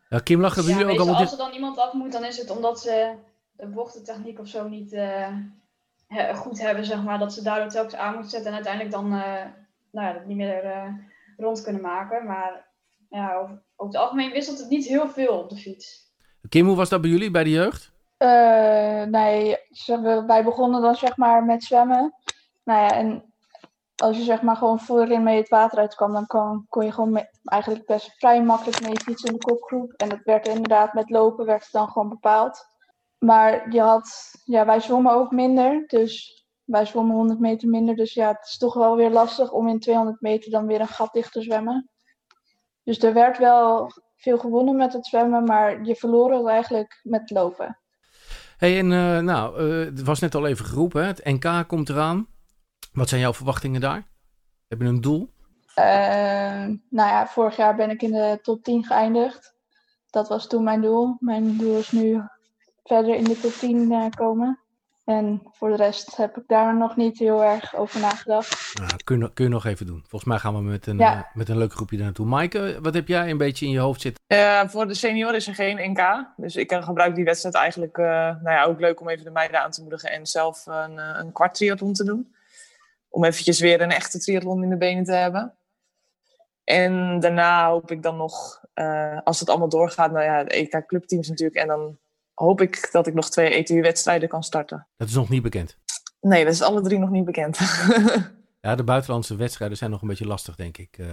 Ja, 0.10 0.20
Kim 0.20 0.42
lag 0.42 0.58
er 0.58 0.64
Ja, 0.64 0.70
jullie 0.70 0.94
ook 0.94 1.00
allemaal 1.00 1.20
als 1.20 1.32
er 1.32 1.38
dan 1.38 1.54
iemand 1.54 1.78
af 1.78 1.94
moet, 1.94 2.12
dan 2.12 2.26
is 2.26 2.38
het 2.38 2.50
omdat 2.50 2.80
ze 2.80 3.16
de 3.52 3.68
bochtentechniek 3.68 4.40
of 4.40 4.48
zo 4.48 4.68
niet 4.68 4.94
eh, 4.94 6.36
goed 6.36 6.62
hebben, 6.62 6.86
zeg 6.86 7.04
maar. 7.04 7.20
Dat 7.20 7.34
ze 7.34 7.44
daardoor 7.44 7.70
telkens 7.70 7.96
aan 7.96 8.14
moeten 8.14 8.32
zetten 8.32 8.50
en 8.50 8.56
uiteindelijk 8.56 8.94
dan 8.94 9.06
eh, 9.06 9.46
nou 9.92 10.08
ja, 10.08 10.14
dat 10.14 10.26
niet 10.26 10.38
meer 10.38 10.64
eh, 10.64 10.94
rond 11.38 11.62
kunnen 11.62 11.82
maken. 11.82 12.26
Maar 12.26 12.68
ja, 13.10 13.36
over, 13.36 13.64
over 13.76 13.94
het 13.94 14.04
algemeen 14.04 14.32
wisselt 14.32 14.60
het 14.60 14.70
niet 14.70 14.88
heel 14.88 15.10
veel 15.10 15.40
op 15.40 15.50
de 15.50 15.58
fiets. 15.58 16.07
Kim, 16.50 16.66
hoe 16.66 16.76
was 16.76 16.90
dat 16.90 17.02
bij 17.02 17.10
jullie 17.10 17.32
bij 17.32 17.44
de 17.44 17.50
jeugd? 17.50 17.92
Eh, 18.18 19.04
nee, 19.04 19.58
wij 20.28 20.44
begonnen 20.44 20.82
dan 20.82 20.96
zeg 20.96 21.18
maar 21.18 21.44
met 21.44 21.64
zwemmen. 21.64 22.14
Nou 22.64 22.82
ja, 22.82 22.92
en 22.92 23.34
als 23.96 24.18
je 24.18 24.24
zeg 24.24 24.42
maar 24.42 24.56
gewoon 24.56 24.80
voorin 24.80 25.24
mee 25.24 25.38
het 25.38 25.50
water 25.50 25.80
uitkwam, 25.80 26.14
dan 26.14 26.28
kon, 26.28 26.66
kon 26.70 26.86
je 26.86 26.92
gewoon 26.92 27.26
eigenlijk 27.44 27.86
best 27.86 28.14
vrij 28.18 28.44
makkelijk 28.44 28.82
mee 28.82 29.00
fietsen 29.00 29.30
in 29.30 29.38
de 29.38 29.46
kopgroep. 29.46 29.94
En 29.94 30.10
dat 30.10 30.20
werd 30.24 30.48
inderdaad 30.48 30.94
met 30.94 31.10
lopen, 31.10 31.46
werd 31.46 31.64
het 31.64 31.72
dan 31.72 31.88
gewoon 31.88 32.10
bepaald. 32.10 32.66
Maar 33.18 33.72
je 33.72 33.82
had, 33.82 34.32
ja, 34.44 34.66
wij 34.66 34.80
zwommen 34.80 35.14
ook 35.14 35.32
minder, 35.32 35.84
dus 35.88 36.46
wij 36.64 36.86
zwommen 36.86 37.16
100 37.16 37.40
meter 37.40 37.70
minder. 37.70 37.96
Dus 37.96 38.14
ja, 38.14 38.28
het 38.28 38.48
is 38.48 38.58
toch 38.58 38.74
wel 38.74 38.96
weer 38.96 39.10
lastig 39.10 39.52
om 39.52 39.68
in 39.68 39.80
200 39.80 40.22
meter 40.22 40.52
dan 40.52 40.68
weer 40.68 40.80
een 40.80 40.88
gat 40.88 41.14
dicht 41.14 41.32
te 41.32 41.42
zwemmen. 41.42 41.90
Dus 42.84 43.04
er 43.04 43.14
werd 43.14 43.38
wel 43.38 43.92
veel 44.18 44.38
gewonnen 44.38 44.76
met 44.76 44.94
het 44.94 45.06
zwemmen, 45.06 45.44
maar 45.44 45.84
je 45.84 45.96
verloor 45.96 46.34
het 46.34 46.48
eigenlijk 46.48 47.00
met 47.04 47.30
lopen. 47.30 47.78
Hey, 48.58 48.80
en 48.80 48.92
eh, 48.92 49.20
nou, 49.20 49.60
eh, 49.60 49.86
het 49.86 50.04
was 50.04 50.20
net 50.20 50.36
al 50.36 50.48
even 50.48 50.66
geroepen, 50.66 51.02
hè? 51.02 51.08
het 51.08 51.26
NK 51.26 51.68
komt 51.68 51.90
eraan. 51.90 52.28
Wat 52.94 53.10
zijn 53.10 53.22
jouw 53.22 53.34
verwachtingen 53.34 53.82
daar? 53.82 54.08
Heb 54.68 54.82
je 54.82 54.88
een 54.88 55.02
doel? 55.02 55.30
Eh, 55.78 56.66
nou 56.90 57.10
ja, 57.10 57.28
vorig 57.28 57.56
jaar 57.56 57.76
ben 57.76 57.90
ik 57.90 58.02
in 58.02 58.12
de 58.12 58.40
top 58.42 58.64
10 58.64 58.84
geëindigd. 58.84 59.56
Dat 60.10 60.28
was 60.28 60.48
toen 60.48 60.64
mijn 60.64 60.82
doel. 60.82 61.16
Mijn 61.20 61.58
doel 61.58 61.78
is 61.78 61.92
nu 61.92 62.22
verder 62.84 63.16
in 63.16 63.24
de 63.24 63.40
top 63.40 63.52
10 63.52 63.92
eh, 63.92 64.06
komen. 64.10 64.60
En 65.08 65.42
voor 65.52 65.70
de 65.70 65.76
rest 65.76 66.16
heb 66.18 66.38
ik 66.38 66.44
daar 66.48 66.78
nog 66.78 66.96
niet 66.96 67.20
heel 67.20 67.44
erg 67.44 67.76
over 67.76 68.00
nagedacht. 68.00 68.74
Nou, 68.80 68.92
kun, 69.04 69.20
je, 69.20 69.34
kun 69.34 69.44
je 69.46 69.50
nog 69.52 69.66
even 69.66 69.86
doen. 69.86 70.00
Volgens 70.08 70.24
mij 70.32 70.40
gaan 70.40 70.56
we 70.56 70.62
met 70.62 70.88
een, 70.88 70.98
Ja. 70.98 71.14
eh, 71.14 71.36
met 71.36 71.50
een 71.50 71.58
leuk 71.58 71.74
groepje 71.74 71.96
daar 71.96 72.06
naartoe. 72.06 72.26
Maaike, 72.26 72.78
wat 72.82 72.94
heb 72.94 73.08
jij 73.08 73.30
een 73.30 73.38
beetje 73.38 73.66
in 73.66 73.72
je 73.72 73.80
hoofd 73.80 74.02
zitten? 74.02 74.24
Eh, 74.28 74.62
voor 74.68 74.88
de 74.88 74.94
senioren 74.94 75.36
is 75.36 75.48
er 75.48 75.56
geen 75.56 75.92
NK. 75.92 76.26
Dus 76.38 76.56
ik 76.56 76.72
eh, 76.72 76.84
gebruik 76.84 77.16
die 77.16 77.24
wedstrijd 77.24 77.56
eigenlijk 77.56 77.98
eh, 77.98 78.06
nou 78.06 78.50
ja, 78.50 78.64
ook 78.64 78.80
leuk 78.80 79.02
om 79.02 79.10
even 79.10 79.26
de 79.26 79.32
meiden 79.32 79.62
aan 79.64 79.72
te 79.72 79.82
moedigen 79.82 80.12
en 80.12 80.26
zelf 80.26 80.66
een, 80.66 80.98
een 80.98 81.32
kwart 81.32 81.54
triathlon 81.56 81.94
te 81.94 82.04
doen. 82.04 82.36
Om 83.10 83.24
eventjes 83.24 83.60
weer 83.60 83.82
een 83.82 83.92
echte 83.92 84.20
triathlon 84.20 84.64
in 84.64 84.70
de 84.70 84.78
benen 84.78 85.04
te 85.04 85.14
hebben. 85.14 85.54
En 86.64 87.20
daarna 87.20 87.70
hoop 87.70 87.92
ik 87.92 88.04
dan 88.04 88.18
nog, 88.18 88.62
eh, 88.74 89.18
als 89.24 89.40
het 89.40 89.50
allemaal 89.50 89.70
doorgaat, 89.70 90.12
nou 90.12 90.24
ja, 90.24 90.44
de 90.44 90.56
EK 90.56 90.84
clubteams 90.88 91.28
natuurlijk. 91.30 91.58
En 91.60 91.68
dan 91.68 91.98
hoop 92.38 92.62
ik 92.62 92.90
dat 92.92 93.08
ik 93.08 93.14
nog 93.14 93.30
twee 93.30 93.54
ETU-wedstrijden 93.54 94.30
kan 94.30 94.44
starten. 94.44 94.88
Dat 94.98 95.08
is 95.08 95.14
nog 95.14 95.30
niet 95.30 95.42
bekend. 95.42 95.78
Nee, 96.22 96.44
dat 96.44 96.54
is 96.54 96.62
alle 96.62 96.82
drie 96.82 97.00
nog 97.00 97.10
niet 97.10 97.26
bekend. 97.26 97.60
Ja, 98.62 98.76
de 98.76 98.84
buitenlandse 98.84 99.36
wedstrijden 99.36 99.78
zijn 99.78 99.92
nog 99.92 100.02
een 100.02 100.08
beetje 100.08 100.28
lastig, 100.28 100.56
denk 100.56 100.78
ik. 100.78 100.98
eh, 100.98 101.08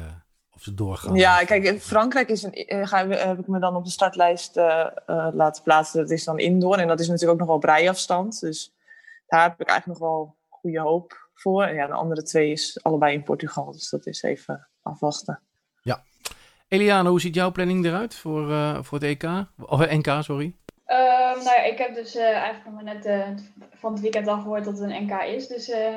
of 0.50 0.62
ze 0.62 0.74
doorgaan. 0.74 1.14
Ja, 1.14 1.44
kijk, 1.44 1.64
in 1.64 1.80
Frankrijk 1.80 2.28
is 2.28 2.42
een, 2.42 2.52
eh, 2.52 2.87
ga, 2.87 3.08
heb 3.08 3.38
ik 3.38 3.46
me 3.46 3.58
dan 3.58 3.76
op 3.76 3.84
de 3.84 3.90
startlijst 3.90 4.56
eh, 4.56 4.87
eh, 5.06 5.28
laten 5.32 5.62
plaatsen. 5.62 6.00
Dat 6.00 6.10
is 6.10 6.24
dan 6.24 6.38
indoor 6.38 6.76
en 6.76 6.88
dat 6.88 7.00
is 7.00 7.06
natuurlijk 7.06 7.32
ook 7.32 7.38
nog 7.38 7.48
wel 7.48 7.58
breiafstand. 7.58 8.40
Dus 8.40 8.74
daar 9.26 9.42
heb 9.42 9.60
ik 9.60 9.68
eigenlijk 9.68 10.00
nog 10.00 10.08
wel 10.10 10.37
goede 10.48 10.80
hoop 10.80 11.28
voor. 11.34 11.62
En 11.64 11.74
ja, 11.74 11.87
de 11.87 11.92
andere 11.92 12.22
twee 12.22 12.50
is 12.50 12.78
allebei 12.82 13.14
in 13.14 13.22
Portugal. 13.22 13.72
Dus 13.72 13.90
dat 13.90 14.06
is 14.06 14.22
even 14.22 14.68
afwachten. 14.82 15.40
Eliane, 16.68 17.08
hoe 17.08 17.20
ziet 17.20 17.34
jouw 17.34 17.52
planning 17.52 17.84
eruit 17.84 18.14
voor, 18.14 18.50
eh, 18.50 18.78
voor 18.82 18.98
het 18.98 19.06
EK? 19.06 19.30
Of 19.66 19.80
eh, 19.80 19.96
NK, 19.98 20.22
sorry. 20.22 20.54
Ehm, 20.84 21.36
nou 21.36 21.44
ja, 21.44 21.62
ik 21.62 21.78
heb 21.78 21.94
dus 21.94 22.14
eh, 22.14 22.36
eigenlijk 22.36 22.74
maar 22.74 22.94
net 22.94 23.04
eh, 23.04 23.28
van 23.70 23.92
het 23.92 24.00
weekend 24.00 24.26
al 24.26 24.40
gehoord 24.40 24.64
dat 24.64 24.78
het 24.78 24.90
een 24.90 25.04
NK 25.04 25.22
is. 25.22 25.46
Dus 25.46 25.68
eh, 25.68 25.96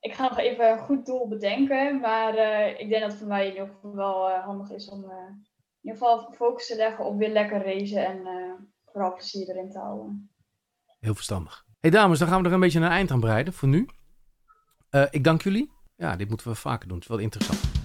ik 0.00 0.14
ga 0.14 0.22
nog 0.22 0.38
even 0.38 0.70
een 0.70 0.78
goed 0.78 1.06
doel 1.06 1.28
bedenken. 1.28 2.00
Maar 2.00 2.38
ik 2.80 2.88
denk 2.88 3.00
dat 3.02 3.10
het 3.10 3.18
voor 3.18 3.28
mij 3.28 3.46
in 3.46 3.52
ieder 3.52 3.68
geval 3.68 3.94
wel 3.94 4.30
handig 4.30 4.70
is 4.70 4.88
om 4.88 5.02
in 5.02 5.44
ieder 5.80 5.98
geval 5.98 6.32
focus 6.32 6.66
te 6.66 6.76
leggen 6.76 7.04
op 7.04 7.18
weer 7.18 7.28
lekker 7.30 7.64
racen 7.64 8.06
en 8.06 8.22
vooral 8.84 9.14
plezier 9.14 9.48
erin 9.48 9.70
te 9.70 9.78
houden. 9.78 10.30
Heel 11.00 11.14
verstandig. 11.14 11.64
hey, 11.80 11.90
dames, 11.90 12.18
dan 12.18 12.28
gaan 12.28 12.42
we 12.42 12.48
er 12.48 12.54
een 12.54 12.60
beetje 12.60 12.80
een 12.80 12.90
eind 12.90 13.10
aan 13.10 13.20
breiden 13.20 13.52
voor 13.52 13.68
nu. 13.68 13.88
Ik 15.10 15.24
dank 15.24 15.42
jullie. 15.42 15.72
Ja, 15.96 16.16
dit 16.16 16.28
moeten 16.28 16.48
we 16.48 16.54
vaker 16.54 16.88
doen. 16.88 16.96
Het 16.96 17.04
is 17.04 17.10
wel 17.10 17.22
interessant. 17.22 17.77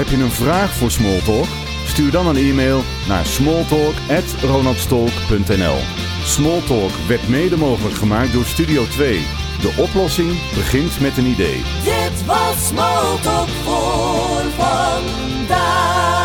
Heb 0.00 0.08
je 0.08 0.22
een 0.22 0.30
vraag 0.30 0.72
voor 0.72 0.90
Smalltalk? 0.90 1.46
Stuur 1.86 2.10
dan 2.10 2.26
een 2.26 2.36
e-mail 2.36 2.82
naar 3.08 3.26
smalltalk@ronaldstolk.nl. 3.26 5.76
Smalltalk 6.24 6.90
werd 7.08 7.28
mede 7.28 7.56
mogelijk 7.56 7.94
gemaakt 7.94 8.32
door 8.32 8.44
Studio 8.44 8.86
2. 8.86 9.26
De 9.60 9.74
oplossing 9.76 10.30
begint 10.54 11.00
met 11.00 11.16
een 11.16 11.26
idee. 11.26 11.62
Dit 11.84 12.24
was 12.26 12.66
Smalltalk 12.66 13.48
voor 13.48 14.42
vandaag. 14.56 16.19